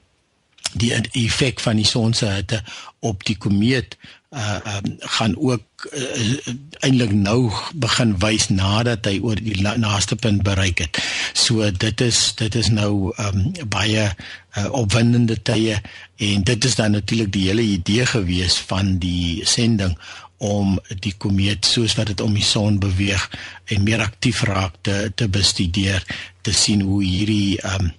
die 0.73 0.93
effek 0.95 1.59
van 1.59 1.79
die 1.81 1.87
son 1.87 2.13
se 2.13 2.29
hitte 2.31 2.63
op 2.99 3.23
die 3.27 3.37
komeet 3.37 3.97
uh 4.31 4.59
um, 4.77 4.95
gaan 4.99 5.33
ook 5.37 5.87
uh, 5.91 6.37
eintlik 6.79 7.11
nou 7.11 7.51
begin 7.75 8.13
wys 8.23 8.47
nadat 8.47 9.05
hy 9.05 9.17
oor 9.19 9.35
die 9.35 9.57
naaste 9.59 10.15
punt 10.15 10.43
bereik 10.47 10.79
het. 10.79 10.99
So 11.35 11.67
dit 11.71 12.01
is 12.01 12.19
dit 12.39 12.55
is 12.55 12.69
nou 12.71 13.11
um 13.19 13.51
baie 13.67 14.05
uh, 14.07 14.69
opwindende 14.71 15.35
tye 15.43 15.81
en 16.15 16.47
dit 16.47 16.65
is 16.65 16.79
dan 16.79 16.95
natuurlik 16.95 17.33
die 17.35 17.49
hele 17.49 17.67
idee 17.75 18.05
gewees 18.07 18.55
van 18.71 18.95
die 19.03 19.43
sending 19.43 19.97
om 20.37 20.79
die 21.03 21.13
komeet 21.17 21.67
soos 21.67 21.97
wat 21.99 22.13
dit 22.13 22.21
om 22.23 22.33
die 22.33 22.47
son 22.47 22.79
beweeg 22.79 23.27
en 23.67 23.83
meer 23.83 23.99
aktief 24.01 24.45
raak 24.47 24.79
te 24.81 25.11
te 25.15 25.27
bestudeer 25.27 26.07
te 26.41 26.55
sien 26.55 26.87
hoe 26.87 27.03
hierdie 27.03 27.59
um 27.67 27.91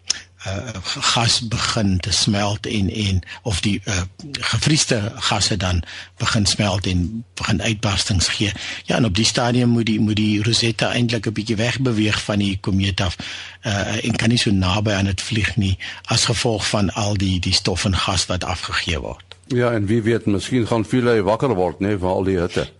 uh, 0.46 0.68
gas 0.84 1.48
begin 1.48 1.98
te 1.98 2.12
smelt 2.12 2.66
en 2.66 2.90
en 2.90 3.22
of 3.42 3.60
die 3.60 3.80
uh, 3.84 4.00
gevriesde 4.32 5.12
gasse 5.14 5.56
dan 5.56 5.82
begin 6.16 6.46
smelt 6.46 6.86
en 6.86 7.24
begin 7.34 7.62
uitbarstings 7.62 8.28
gee. 8.28 8.52
Ja, 8.84 8.96
en 8.96 9.04
op 9.04 9.14
die 9.14 9.24
stadium 9.24 9.68
moet 9.68 9.86
die 9.86 10.00
moet 10.00 10.16
die 10.16 10.42
Rosetta 10.42 10.92
eintlik 10.92 11.26
'n 11.26 11.32
bietjie 11.32 11.56
wegbeweeg 11.56 12.22
van 12.22 12.38
die 12.38 12.58
komeet 12.60 13.00
af 13.00 13.16
uh, 13.62 14.04
en 14.04 14.16
kan 14.16 14.28
nie 14.28 14.38
so 14.38 14.50
naby 14.50 14.90
aan 14.90 15.10
dit 15.10 15.20
vlieg 15.20 15.56
nie 15.56 15.78
as 16.04 16.24
gevolg 16.24 16.68
van 16.68 16.92
al 16.92 17.16
die 17.16 17.40
die 17.40 17.54
stof 17.54 17.84
en 17.84 17.96
gas 17.96 18.26
wat 18.26 18.44
afgegee 18.44 19.00
word. 19.00 19.24
Ja, 19.46 19.72
en 19.72 19.86
wie 19.86 20.02
weet, 20.02 20.26
miskien 20.26 20.66
gaan 20.66 20.84
veel 20.84 21.22
wakker 21.22 21.54
word, 21.54 21.80
nee, 21.80 21.98
van 21.98 22.10
al 22.10 22.24
die 22.24 22.38
hitte. 22.38 22.70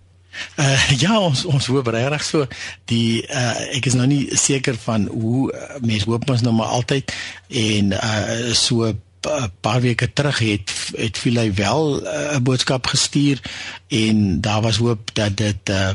Uh, 0.57 0.91
ja, 1.03 1.19
ons 1.21 1.45
ons 1.45 1.67
hoop 1.67 1.87
regtig 1.93 2.25
so. 2.25 2.47
Die 2.91 3.23
uh, 3.29 3.77
ek 3.77 3.87
is 3.91 3.97
nou 3.99 4.07
nie 4.07 4.25
seker 4.37 4.77
van 4.85 5.07
hoe 5.13 5.49
uh, 5.53 5.81
mense 5.81 6.09
hoop 6.09 6.29
ons 6.31 6.45
nou 6.45 6.55
maar 6.57 6.75
altyd. 6.79 7.13
En 7.49 7.97
uh, 7.97 8.53
so 8.57 8.93
'n 9.23 9.51
paar 9.61 9.81
weke 9.81 10.13
terug 10.13 10.39
het 10.39 10.73
het 10.97 11.19
Philly 11.19 11.55
wel 11.55 12.01
'n 12.01 12.07
uh, 12.07 12.39
boodskap 12.43 12.87
gestuur. 12.87 13.41
En 13.89 14.41
daar 14.41 14.63
was 14.63 14.77
hoop 14.77 15.11
dat 15.15 15.37
dit 15.37 15.69
uh, 15.71 15.91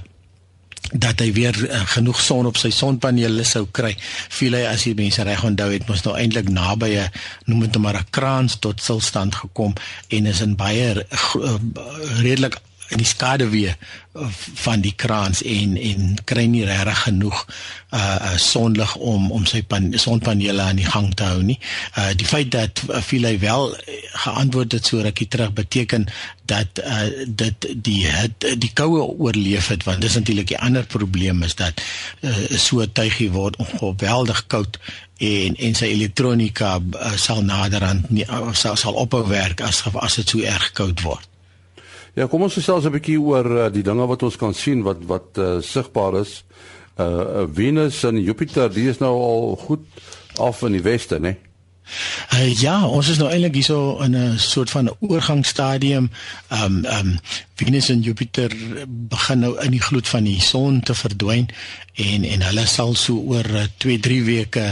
dat 0.91 1.19
hy 1.19 1.33
weer 1.33 1.55
uh, 1.69 1.81
genoeg 1.85 2.21
son 2.21 2.45
op 2.45 2.57
sy 2.57 2.69
sonpanele 2.71 3.43
sou 3.43 3.65
kry. 3.71 3.95
Philly 4.29 4.63
as 4.65 4.85
jy 4.87 4.93
mense 4.95 5.23
reg 5.23 5.43
onthou 5.43 5.71
het 5.71 5.87
mos 5.87 6.03
nou 6.05 6.15
eintlik 6.15 6.49
naby 6.49 6.95
'n 6.95 7.11
noem 7.45 7.59
dit 7.59 7.71
nou 7.71 7.81
maar 7.81 7.99
'n 7.99 8.07
kraans 8.09 8.59
tot 8.59 8.81
stilstand 8.81 9.35
gekom 9.35 9.73
en 10.07 10.25
is 10.25 10.41
in 10.41 10.55
baie 10.55 11.05
uh, 11.35 11.55
redelik 12.21 12.61
in 12.89 13.01
die 13.01 13.07
skaduwee 13.07 13.73
uh, 13.73 14.27
van 14.63 14.81
die 14.81 14.93
kraans 14.95 15.41
en 15.43 15.75
en 15.77 16.15
kry 16.29 16.45
nie 16.51 16.65
regtig 16.67 17.01
genoeg 17.07 17.41
uh, 17.95 18.35
sonlig 18.41 18.95
om 18.95 19.31
om 19.31 19.45
sy 19.49 19.61
pan, 19.67 19.89
sonpanele 19.99 20.63
aan 20.63 20.79
die 20.79 20.87
gang 20.87 21.09
te 21.15 21.27
hou 21.27 21.41
nie. 21.43 21.59
Uh 21.97 22.11
die 22.17 22.27
feit 22.27 22.51
dat 22.55 22.83
uh, 22.87 23.01
Philae 23.03 23.39
wel 23.43 23.75
geantwoord 24.25 24.77
het 24.77 24.87
so 24.87 25.03
rukkie 25.03 25.27
terug 25.27 25.53
beteken 25.53 26.07
dat 26.47 26.81
uh 26.83 27.07
dit 27.27 27.67
die 27.75 28.05
het, 28.07 28.47
die 28.57 28.71
koue 28.73 29.03
oorleef 29.03 29.67
het 29.73 29.83
want 29.87 30.01
dis 30.01 30.15
natuurlik 30.15 30.47
die 30.53 30.59
ander 30.59 30.85
probleem 30.85 31.43
is 31.43 31.55
dat 31.55 31.81
uh, 32.21 32.35
so 32.55 32.81
'n 32.81 32.91
tuigie 32.91 33.31
word 33.31 33.55
ongeweldig 33.55 34.47
koud 34.47 34.79
en 35.17 35.55
en 35.55 35.75
sy 35.75 35.85
elektronika 35.85 36.77
uh, 36.79 37.15
sal 37.17 37.41
naderhand 37.43 38.09
nie 38.09 38.25
uh, 38.29 38.53
sal 38.53 38.75
sal 38.75 38.93
ophou 38.93 39.25
werk 39.27 39.61
as 39.61 39.83
as 39.93 40.15
dit 40.15 40.29
so 40.29 40.39
erg 40.39 40.71
koud 40.71 41.01
word. 41.01 41.27
Ja, 42.17 42.25
kom 42.25 42.41
ons 42.41 42.55
gesels 42.57 42.85
'n 42.85 42.95
bietjie 42.95 43.19
oor 43.21 43.45
uh, 43.45 43.65
die 43.69 43.83
dinge 43.85 44.05
wat 44.09 44.23
ons 44.25 44.35
kan 44.41 44.53
sien 44.53 44.81
wat 44.81 45.03
wat 45.05 45.37
uh, 45.37 45.61
sigbaar 45.61 46.21
is. 46.23 46.43
Uh 46.97 47.45
Venus 47.53 48.03
en 48.03 48.17
Jupiter, 48.17 48.73
die 48.73 48.87
is 48.89 48.97
nou 48.97 49.13
al 49.21 49.55
goed 49.55 49.85
af 50.41 50.63
in 50.65 50.71
die 50.71 50.81
weste, 50.81 51.19
né? 51.21 51.35
Uh, 52.33 52.49
ja, 52.57 52.87
ons 52.87 53.09
is 53.09 53.19
nou 53.21 53.29
eintlik 53.29 53.53
hierso 53.61 53.99
in 54.01 54.17
'n 54.17 54.39
soort 54.39 54.69
van 54.69 54.89
oorgangsstadium. 54.99 56.09
Ehm 56.49 56.63
um, 56.63 56.85
ehm 56.85 57.07
um, 57.07 57.19
Venus 57.57 57.89
en 57.89 58.01
Jupiter 58.05 58.53
begin 58.85 59.39
nou 59.41 59.55
in 59.63 59.73
die 59.73 59.81
gloed 59.81 60.07
van 60.07 60.27
die 60.29 60.41
son 60.45 60.81
te 60.85 60.93
verdwyn 60.93 61.47
en 61.97 62.25
en 62.27 62.43
hulle 62.45 62.65
sal 62.69 62.93
so 62.93 63.17
oor 63.33 63.47
2, 63.81 63.95
uh, 63.95 64.01
3 64.05 64.17
weke 64.27 64.65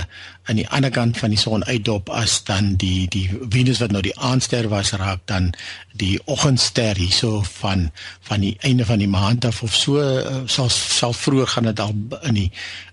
aan 0.46 0.60
die 0.60 0.68
ander 0.70 0.92
kant 0.94 1.18
van 1.18 1.34
die 1.34 1.40
son 1.42 1.66
uitdop 1.66 2.12
as 2.14 2.36
dan 2.46 2.76
die 2.82 3.08
die 3.10 3.26
Venus 3.50 3.82
wat 3.82 3.96
nou 3.96 4.04
die 4.06 4.14
aandster 4.22 4.70
was 4.70 4.94
raak 5.02 5.24
dan 5.32 5.50
die 5.98 6.20
oggendster 6.30 7.02
hierso 7.02 7.42
van 7.58 7.90
van 8.30 8.46
die 8.46 8.54
einde 8.62 8.86
van 8.86 9.02
die 9.02 9.10
maand 9.10 9.50
af 9.50 9.64
of 9.66 9.74
so 9.74 9.98
uh, 9.98 10.44
sal 10.46 10.70
sal 10.70 11.18
vroeër 11.18 11.56
gaan 11.56 11.72
dit 11.72 11.82
al 11.82 11.96
in 12.22 12.38
die 12.38 12.52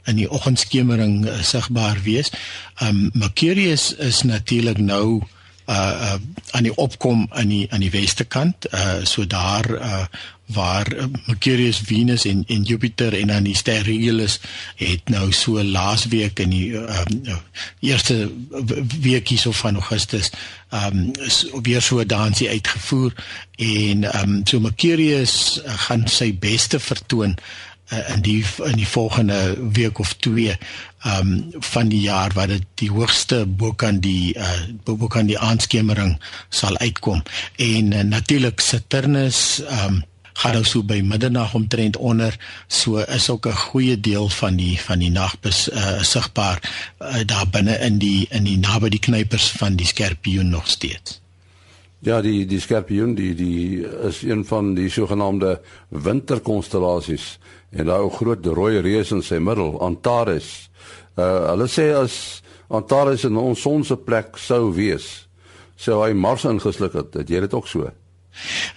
in 0.08 0.16
die 0.22 0.30
oggendskemering 0.30 1.26
uh, 1.26 1.36
sigbaar 1.44 2.00
wees. 2.02 2.32
Um 2.80 3.10
Mercurius 3.12 3.92
is 3.94 4.22
natuurlik 4.22 4.80
nou 4.80 5.20
uh, 5.66 5.74
uh 5.74 6.20
aan 6.52 6.66
die 6.68 6.74
opkom 6.76 7.26
aan 7.30 7.48
die 7.48 7.66
aan 7.70 7.80
die 7.80 7.90
weste 7.90 8.24
kant 8.24 8.66
uh 8.74 9.04
so 9.04 9.26
daar 9.26 9.70
uh 9.70 10.04
waar 10.52 10.86
Mercurius, 11.26 11.78
Venus 11.78 12.24
en 12.24 12.44
en 12.46 12.62
Jupiter 12.62 13.14
en 13.18 13.26
dan 13.26 13.42
die 13.42 13.56
ster 13.56 13.82
Regulus 13.82 14.40
het 14.76 15.08
nou 15.08 15.32
so 15.32 15.62
laasweek 15.64 16.38
in 16.38 16.50
die 16.50 16.74
um, 16.76 17.40
eerste 17.80 18.30
weekie 19.00 19.38
so 19.38 19.52
van 19.52 19.80
Augustus 19.80 20.30
um 20.68 21.10
so, 21.16 21.60
weer 21.62 21.82
so 21.82 22.00
'n 22.00 22.06
dansie 22.06 22.48
uitgevoer 22.48 23.14
en 23.56 24.04
um 24.20 24.40
so 24.44 24.60
Mercurius 24.60 25.60
gaan 25.64 26.08
sy 26.08 26.34
beste 26.34 26.80
vertoon 26.80 27.30
uh, 27.38 27.71
in 27.90 28.22
die 28.22 28.44
in 28.64 28.76
die 28.76 28.88
volgende 28.88 29.56
week 29.72 29.98
of 29.98 30.12
twee 30.12 30.56
um 31.06 31.50
van 31.58 31.88
die 31.88 32.00
jaar 32.00 32.32
wat 32.34 32.48
dit 32.48 32.64
die 32.74 32.90
hoogste 32.90 33.46
bo 33.46 33.72
kan 33.72 34.00
die 34.00 34.38
uh 34.38 34.62
bo 34.84 35.06
kan 35.06 35.26
die 35.26 35.38
aandskemering 35.38 36.16
sal 36.48 36.78
uitkom 36.78 37.22
en 37.56 37.92
uh, 37.92 38.00
natuurlik 38.00 38.60
Saturnus 38.60 39.62
um 39.84 40.02
gaan 40.32 40.56
nou 40.56 40.64
so 40.64 40.82
by 40.82 41.00
middernag 41.04 41.54
omtrent 41.54 41.96
onder 41.96 42.36
so 42.66 42.98
is 42.98 43.30
ook 43.30 43.46
'n 43.46 43.62
goeie 43.68 44.00
deel 44.00 44.28
van 44.28 44.56
die 44.56 44.80
van 44.80 44.98
die 44.98 45.10
nag 45.10 45.40
bes 45.40 45.68
uh, 45.68 46.02
sigbaar 46.02 46.58
uh, 47.00 47.20
daar 47.26 47.48
binne 47.48 47.78
in 47.78 47.98
die 47.98 48.26
in 48.30 48.44
die 48.44 48.58
naby 48.58 48.88
die 48.88 48.98
knypers 48.98 49.50
van 49.50 49.76
die 49.76 49.86
skorpioen 49.86 50.48
nog 50.48 50.66
steeds. 50.66 51.20
Ja, 51.98 52.20
die 52.20 52.46
die 52.46 52.60
skorpioen 52.60 53.14
die 53.14 53.34
die 53.34 53.86
is 54.08 54.22
een 54.22 54.44
van 54.44 54.74
die 54.74 54.90
sogenaamde 54.90 55.60
winterkonstellasies 55.88 57.38
en 57.72 57.88
daai 57.88 58.10
groot 58.12 58.46
rooi 58.46 58.80
reus 58.84 59.12
in 59.12 59.22
sy 59.24 59.40
middel 59.40 59.78
Antares. 59.80 60.68
Uh 61.16 61.52
hulle 61.52 61.68
sê 61.68 61.90
as 61.96 62.42
Antares 62.72 63.24
in 63.28 63.36
ons 63.36 63.60
son 63.60 63.84
se 63.84 63.96
plek 63.96 64.38
sou 64.40 64.70
wees, 64.72 65.26
sou 65.76 66.00
hy 66.04 66.12
Mars 66.16 66.46
ingesluk 66.48 66.94
het. 66.96 67.12
Het 67.20 67.30
jy 67.34 67.42
dit 67.44 67.54
ook 67.56 67.68
so? 67.68 67.90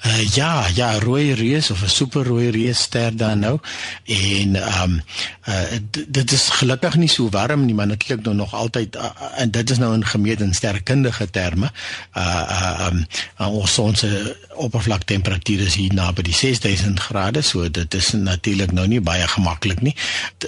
Uh, 0.05 0.27
ja, 0.33 0.67
ja, 0.73 0.99
rooi 0.99 1.33
reus 1.33 1.71
of 1.71 1.81
'n 1.81 1.89
superrooi 1.89 2.49
reus 2.49 2.79
ster 2.79 3.17
dan 3.17 3.39
nou. 3.39 3.59
En 4.05 4.55
ehm 4.55 4.81
um, 4.83 5.01
uh, 5.49 6.03
dit 6.07 6.31
is 6.31 6.49
gelukkig 6.49 6.95
nie 6.95 7.09
so 7.09 7.29
warm 7.29 7.65
nie, 7.65 7.73
maar 7.73 7.87
natuurlik 7.87 8.25
nou 8.25 8.35
nog 8.35 8.53
altyd 8.53 8.95
uh, 8.95 9.09
en 9.35 9.51
dit 9.51 9.69
is 9.69 9.77
nou 9.77 9.93
in 9.93 10.05
gemeet 10.05 10.41
in 10.41 10.53
sterkundige 10.53 11.29
terme. 11.29 11.71
Uh 12.13 12.43
ehm 12.49 13.05
uh, 13.39 13.47
um, 13.47 13.53
ons 13.53 13.73
son 13.73 13.95
se 13.95 14.37
oppervlaktemperatuur 14.55 15.59
is 15.59 15.75
hier 15.75 15.93
naby 15.93 16.21
die 16.21 16.33
6000 16.33 16.99
grade, 16.99 17.41
so 17.41 17.71
dit 17.71 17.93
is 17.93 18.11
natuurlik 18.11 18.71
nou 18.71 18.87
nie 18.87 19.01
baie 19.01 19.27
gemaklik 19.27 19.81
nie. 19.81 19.95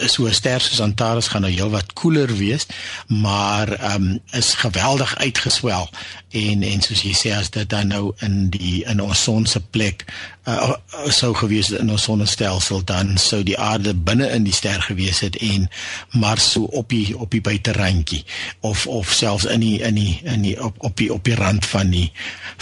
So 0.06 0.28
'n 0.28 0.34
ster 0.34 0.62
soos 0.62 0.82
Antares 0.82 1.28
gaan 1.28 1.42
nou 1.42 1.54
heelwat 1.54 1.94
koeler 1.94 2.38
wees, 2.38 2.66
maar 3.08 3.74
ehm 3.74 3.96
um, 3.96 4.20
is 4.32 4.54
geweldig 4.54 5.18
uitgeswel 5.18 5.90
en 6.30 6.64
en 6.64 6.82
soos 6.82 7.02
jy 7.02 7.14
sê 7.16 7.32
as 7.36 7.50
dit 7.50 7.70
dan 7.70 7.88
nou 7.88 8.12
in 8.26 8.50
die 8.50 8.84
in 8.86 9.02
ons 9.02 9.24
son 9.24 9.46
se 9.48 9.62
plek 9.74 10.06
uh, 10.48 10.76
sou 11.14 11.34
gewees 11.38 11.72
het 11.72 11.82
in 11.82 11.92
ons 11.94 12.08
sonnestelsel 12.08 12.84
dan 12.88 13.16
sou 13.22 13.42
die 13.48 13.58
aarde 13.60 13.94
binne 13.96 14.30
in 14.36 14.48
die 14.48 14.56
ster 14.56 14.82
gewees 14.86 15.24
het 15.26 15.40
en 15.44 15.68
Mars 16.14 16.52
so 16.56 16.70
op 16.78 16.90
die 16.94 17.18
op 17.18 17.32
die 17.32 17.42
buiterandjie 17.42 18.24
of 18.62 18.88
of 18.88 19.14
selfs 19.14 19.46
in 19.46 19.64
die 19.66 19.78
in 19.82 20.00
die 20.00 20.20
in 20.24 20.46
die 20.46 20.58
op 20.64 20.76
op 20.80 20.98
die 20.98 21.12
op 21.14 21.24
die 21.24 21.36
rand 21.36 21.66
van 21.66 21.92
die 21.92 22.12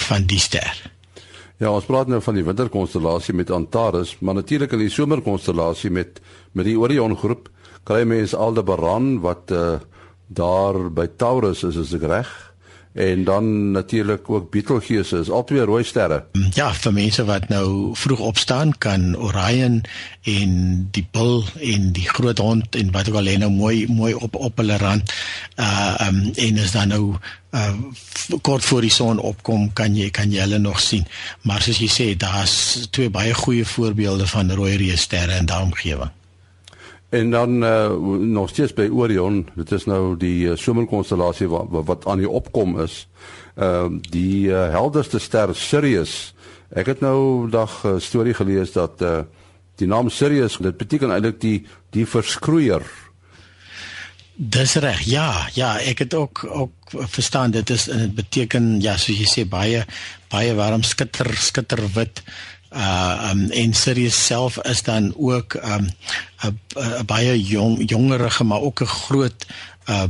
van 0.08 0.26
die 0.30 0.40
ster. 0.40 0.74
Ja, 1.58 1.70
ons 1.72 1.88
praat 1.88 2.10
nou 2.12 2.20
van 2.22 2.36
die 2.36 2.44
winterkonstellasie 2.44 3.34
met 3.34 3.52
Antares, 3.52 4.18
maar 4.20 4.36
natuurlik 4.36 4.74
in 4.76 4.82
die 4.84 4.92
somerkonstellasie 4.92 5.92
met 5.92 6.20
met 6.52 6.68
die 6.68 6.80
Orion 6.80 7.16
groep 7.18 7.50
kry 7.86 8.04
mense 8.04 8.38
Aldebaran 8.38 9.20
wat 9.24 9.52
uh, 9.54 9.78
daar 10.28 10.90
by 10.92 11.06
Taurus 11.18 11.64
is 11.64 11.78
as 11.78 11.94
ek 11.96 12.04
reg 12.10 12.32
en 12.96 13.24
dan 13.24 13.72
natuurlik 13.72 14.30
ook 14.30 14.52
Betelgeuse 14.52 15.18
is 15.18 15.30
albei 15.30 15.60
rooi 15.68 15.84
sterre. 15.84 16.24
Ja, 16.56 16.70
vir 16.74 16.94
mense 16.96 17.26
wat 17.28 17.50
nou 17.52 17.92
vroeg 18.00 18.20
opstaan 18.24 18.72
kan 18.78 19.18
Orion 19.20 19.82
en 20.24 20.54
die 20.96 21.04
bul 21.12 21.44
en 21.60 21.92
die 21.92 22.08
groot 22.08 22.40
hond 22.40 22.76
en 22.76 22.92
wat 22.96 23.10
ook 23.12 23.20
al 23.20 23.32
nou 23.44 23.52
mooi 23.52 23.84
mooi 23.92 24.14
op 24.14 24.36
op 24.36 24.64
hulle 24.64 24.78
rand 24.78 25.14
uh 25.60 26.08
um, 26.08 26.32
en 26.36 26.64
is 26.64 26.72
dan 26.72 26.88
nou 26.88 27.04
uh 27.52 27.74
kort 28.42 28.66
voor 28.66 28.82
die 28.82 28.96
son 28.96 29.20
opkom 29.20 29.74
kan 29.74 29.96
jy 29.96 30.10
kan 30.10 30.32
jy 30.32 30.48
hulle 30.48 30.60
nog 30.60 30.80
sien. 30.80 31.04
Maar 31.42 31.62
soos 31.62 31.84
jy 31.84 31.92
sê, 31.92 32.14
daar's 32.18 32.88
twee 32.92 33.10
baie 33.10 33.34
goeie 33.34 33.66
voorbeelde 33.66 34.28
van 34.28 34.52
rooi 34.52 34.78
reus 34.78 35.02
sterre 35.02 35.36
in 35.36 35.46
daardie 35.46 35.74
omgewing. 35.74 36.12
En 37.16 37.30
dan 37.32 37.64
uh, 37.64 37.96
nog 38.20 38.50
steeds 38.50 38.74
by 38.74 38.90
Orion, 38.92 39.48
dit 39.56 39.72
is 39.72 39.86
nou 39.88 40.18
die 40.20 40.50
uh, 40.50 40.56
somerkonstellasie 40.60 41.48
wat, 41.48 41.68
wat 41.88 42.08
aan 42.12 42.20
die 42.20 42.30
opkom 42.30 42.80
is. 42.84 43.06
Ehm 43.56 43.96
uh, 43.96 44.02
die 44.12 44.52
uh, 44.52 44.68
helderste 44.74 45.20
ster 45.20 45.56
Sirius. 45.56 46.34
Ek 46.76 46.92
het 46.92 47.00
nou 47.00 47.48
dag 47.50 47.84
'n 47.84 47.96
uh, 47.96 48.00
storie 48.04 48.34
gelees 48.34 48.76
dat 48.76 49.02
uh, 49.02 49.24
die 49.80 49.88
naam 49.88 50.10
Sirius, 50.10 50.58
dit 50.58 50.78
beteken 50.78 51.12
eintlik 51.12 51.40
die 51.42 51.66
die 51.90 52.06
verskroeier. 52.06 52.84
Dis 54.36 54.76
reg. 54.76 55.00
Ja, 55.08 55.48
ja, 55.54 55.80
ek 55.80 56.00
het 56.04 56.14
ook 56.14 56.44
ook 56.44 56.74
verstaan 57.08 57.52
dit 57.52 57.70
is 57.70 57.88
en 57.88 57.98
dit 57.98 58.16
beteken 58.16 58.82
ja, 58.82 58.98
soos 58.98 59.18
jy 59.18 59.28
sê 59.32 59.48
baie 59.48 59.86
baie 60.28 60.56
warm 60.56 60.84
skitter 60.84 61.32
skitter 61.40 61.80
wit 61.94 62.24
uh 62.76 63.32
um 63.32 63.50
en 63.50 63.74
Sirius 63.74 64.26
self 64.26 64.58
is 64.68 64.84
dan 64.84 65.14
ook 65.18 65.54
um 65.54 65.90
'n 66.44 67.06
baie 67.06 67.44
jong 67.44 67.90
jongerige 67.90 68.44
maar 68.44 68.62
ook 68.62 68.82
'n 68.82 68.86
groot 68.86 69.46
uh 69.90 70.04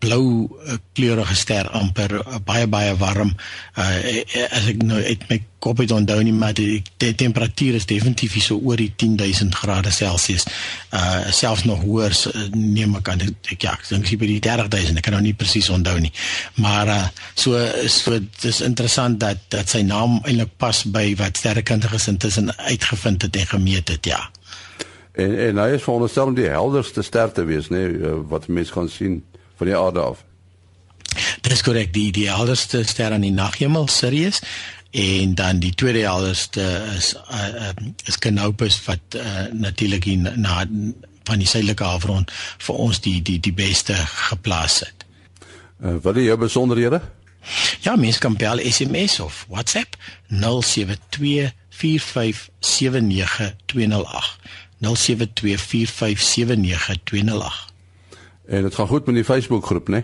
blou 0.00 0.48
kleurige 0.96 1.36
ster 1.36 1.68
amper 1.76 2.16
uh, 2.20 2.40
baie 2.44 2.66
baie 2.70 2.96
warm. 3.00 3.34
Uh 3.76 4.24
as 4.50 4.68
ek 4.70 4.82
nou 4.86 4.98
uit 5.00 5.26
my 5.28 5.38
kop 5.60 5.82
het 5.82 5.92
onthou 5.92 6.22
nie 6.24 6.32
maar 6.32 6.54
die, 6.56 6.80
die 7.02 7.12
temperatuur 7.20 7.76
is 7.76 7.86
definitief 7.88 8.38
so 8.40 8.56
oor 8.64 8.80
die 8.80 8.92
10000 8.96 9.54
grade 9.60 9.92
Celsius. 9.92 10.46
Uh 10.96 11.28
selfs 11.36 11.66
nog 11.68 11.84
hoër 11.84 12.16
neem 12.56 12.96
ek 13.00 13.12
aan 13.12 13.26
ek 13.28 13.60
ja 13.60 13.76
ek 13.76 13.86
dink 13.90 14.08
sy 14.08 14.18
by 14.20 14.30
die 14.30 14.40
30000 14.48 15.00
ek 15.00 15.08
kan 15.08 15.18
nou 15.18 15.22
nie 15.24 15.36
presies 15.36 15.70
onthou 15.72 15.98
nie. 16.00 16.12
Maar 16.64 16.94
uh 16.96 17.06
so 17.34 17.60
so 17.92 18.18
dis 18.40 18.64
interessant 18.64 19.20
dat 19.20 19.44
dat 19.52 19.68
sy 19.68 19.84
naam 19.86 20.20
eintlik 20.24 20.56
pas 20.60 20.84
by 20.88 21.10
wat 21.20 21.40
sterrekundiges 21.40 22.08
intussen 22.12 22.52
uitgevind 22.56 23.28
het 23.28 23.36
en 23.36 23.50
gemeet 23.56 23.92
het 23.92 24.14
ja. 24.14 24.24
En 25.12 25.36
en 25.48 25.58
hy 25.60 25.74
is 25.76 25.84
veronderstel 25.84 26.30
om 26.30 26.36
die 26.38 26.48
helderste 26.48 27.02
ster 27.04 27.32
te 27.34 27.44
wees 27.44 27.68
nê 27.68 27.84
nee, 27.90 28.14
wat 28.30 28.48
mense 28.48 28.72
kan 28.72 28.88
sien 28.88 29.20
van 29.60 29.68
die 29.68 29.76
aarde 29.76 30.00
af. 30.00 30.24
Dit 31.40 31.52
is 31.52 31.62
korrek, 31.66 31.92
die 31.92 32.12
die 32.14 32.28
helderste 32.30 32.84
ster 32.88 33.12
aan 33.12 33.26
die 33.26 33.34
naghemel 33.34 33.88
Sirius 33.92 34.40
en 34.90 35.34
dan 35.38 35.58
die 35.62 35.74
tweede 35.74 36.02
helderste 36.06 36.62
is 36.96 37.14
uh, 37.30 37.70
is 38.10 38.18
Canopus 38.18 38.80
wat 38.86 39.16
uh, 39.16 39.22
natuurlik 39.52 40.06
na 40.34 40.66
van 41.28 41.38
die 41.38 41.46
suidelike 41.46 41.84
halfrond 41.84 42.32
vir 42.66 42.74
ons 42.86 43.00
die 43.04 43.22
die 43.22 43.38
die 43.38 43.54
beste 43.54 43.94
geplaas 44.30 44.80
het. 44.86 44.98
Uh, 45.80 45.96
wat 46.02 46.16
is 46.16 46.24
jou 46.30 46.38
besonderhede? 46.40 47.00
Ja, 47.80 47.96
mens 47.96 48.18
kan 48.18 48.36
bel 48.36 48.58
SMS 48.70 49.20
of 49.20 49.46
WhatsApp 49.48 49.96
072 50.28 51.52
4579208 51.80 51.86
0724579208 54.80 57.69
En 58.50 58.62
dit 58.62 58.74
gaan 58.74 58.86
goed 58.86 59.06
met 59.06 59.14
die 59.14 59.24
Facebook 59.24 59.66
groep, 59.66 59.88
né? 59.88 60.02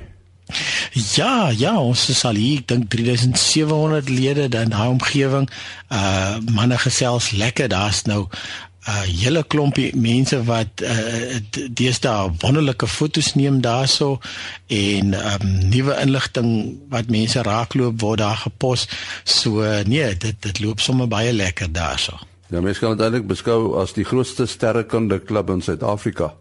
Ja, 0.92 1.50
ja, 1.50 1.80
ons 1.80 2.08
is 2.08 2.22
al 2.24 2.38
hier, 2.38 2.60
ek 2.62 2.68
dink 2.70 2.84
3700 2.94 4.06
lede 4.08 4.46
in 4.46 4.70
daai 4.70 4.92
omgewing. 4.92 5.48
Uh 5.90 6.38
manne 6.54 6.78
gesels 6.78 7.32
lekker. 7.34 7.68
Daar's 7.68 8.04
nou 8.06 8.20
'n 8.26 8.90
uh, 8.90 9.02
hele 9.22 9.42
klompie 9.42 9.90
mense 9.96 10.38
wat 10.46 10.82
uh 10.82 11.42
deesdae 11.70 12.30
wonderlike 12.38 12.86
fotos 12.86 13.34
neem 13.34 13.60
daarso 13.60 14.20
en 14.66 15.14
um 15.32 15.50
nuwe 15.74 15.98
inligting 16.06 16.78
wat 16.88 17.10
mense 17.10 17.42
raakloop 17.42 18.00
word 18.00 18.18
daar 18.18 18.38
gepos. 18.46 18.88
So 19.24 19.66
nee, 19.86 20.16
dit 20.16 20.36
dit 20.40 20.60
loop 20.60 20.80
sommer 20.80 21.08
baie 21.08 21.32
lekker 21.32 21.72
daarso. 21.72 22.14
Ja, 22.48 22.60
mense 22.60 22.80
kan 22.80 22.94
dit 22.94 23.02
eintlik 23.02 23.26
beskou 23.26 23.74
as 23.82 23.92
die 23.92 24.06
grootste 24.06 24.46
sterrekunde 24.46 25.18
klub 25.18 25.50
in 25.50 25.62
Suid-Afrika 25.62 26.34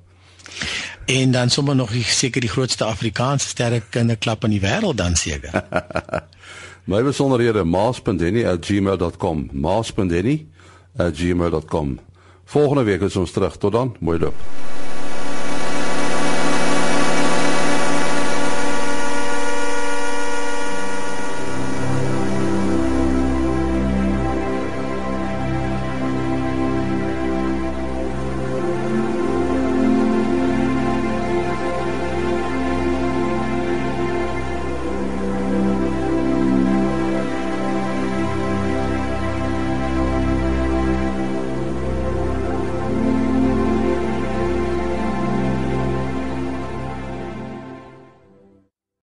en 1.05 1.31
dan 1.31 1.49
sommer 1.49 1.75
nog 1.75 1.91
seker 1.93 2.41
die 2.41 2.49
grootste 2.49 2.83
Afrikaanse 2.83 3.47
sterrekundeklap 3.47 4.43
in 4.43 4.49
die 4.49 4.61
wêreld 4.61 4.95
dan 4.95 5.15
seker. 5.15 5.63
My 6.89 7.03
besonderhede 7.03 7.63
maas.denny@gmail.com. 7.63 9.49
maas.denny@gmail.com. 9.51 11.99
Volgende 12.45 12.83
week 12.83 13.01
is 13.01 13.15
ons 13.15 13.31
terug. 13.31 13.57
Tot 13.57 13.71
dan. 13.71 13.95
Mooi 13.99 14.19
loop. 14.19 14.33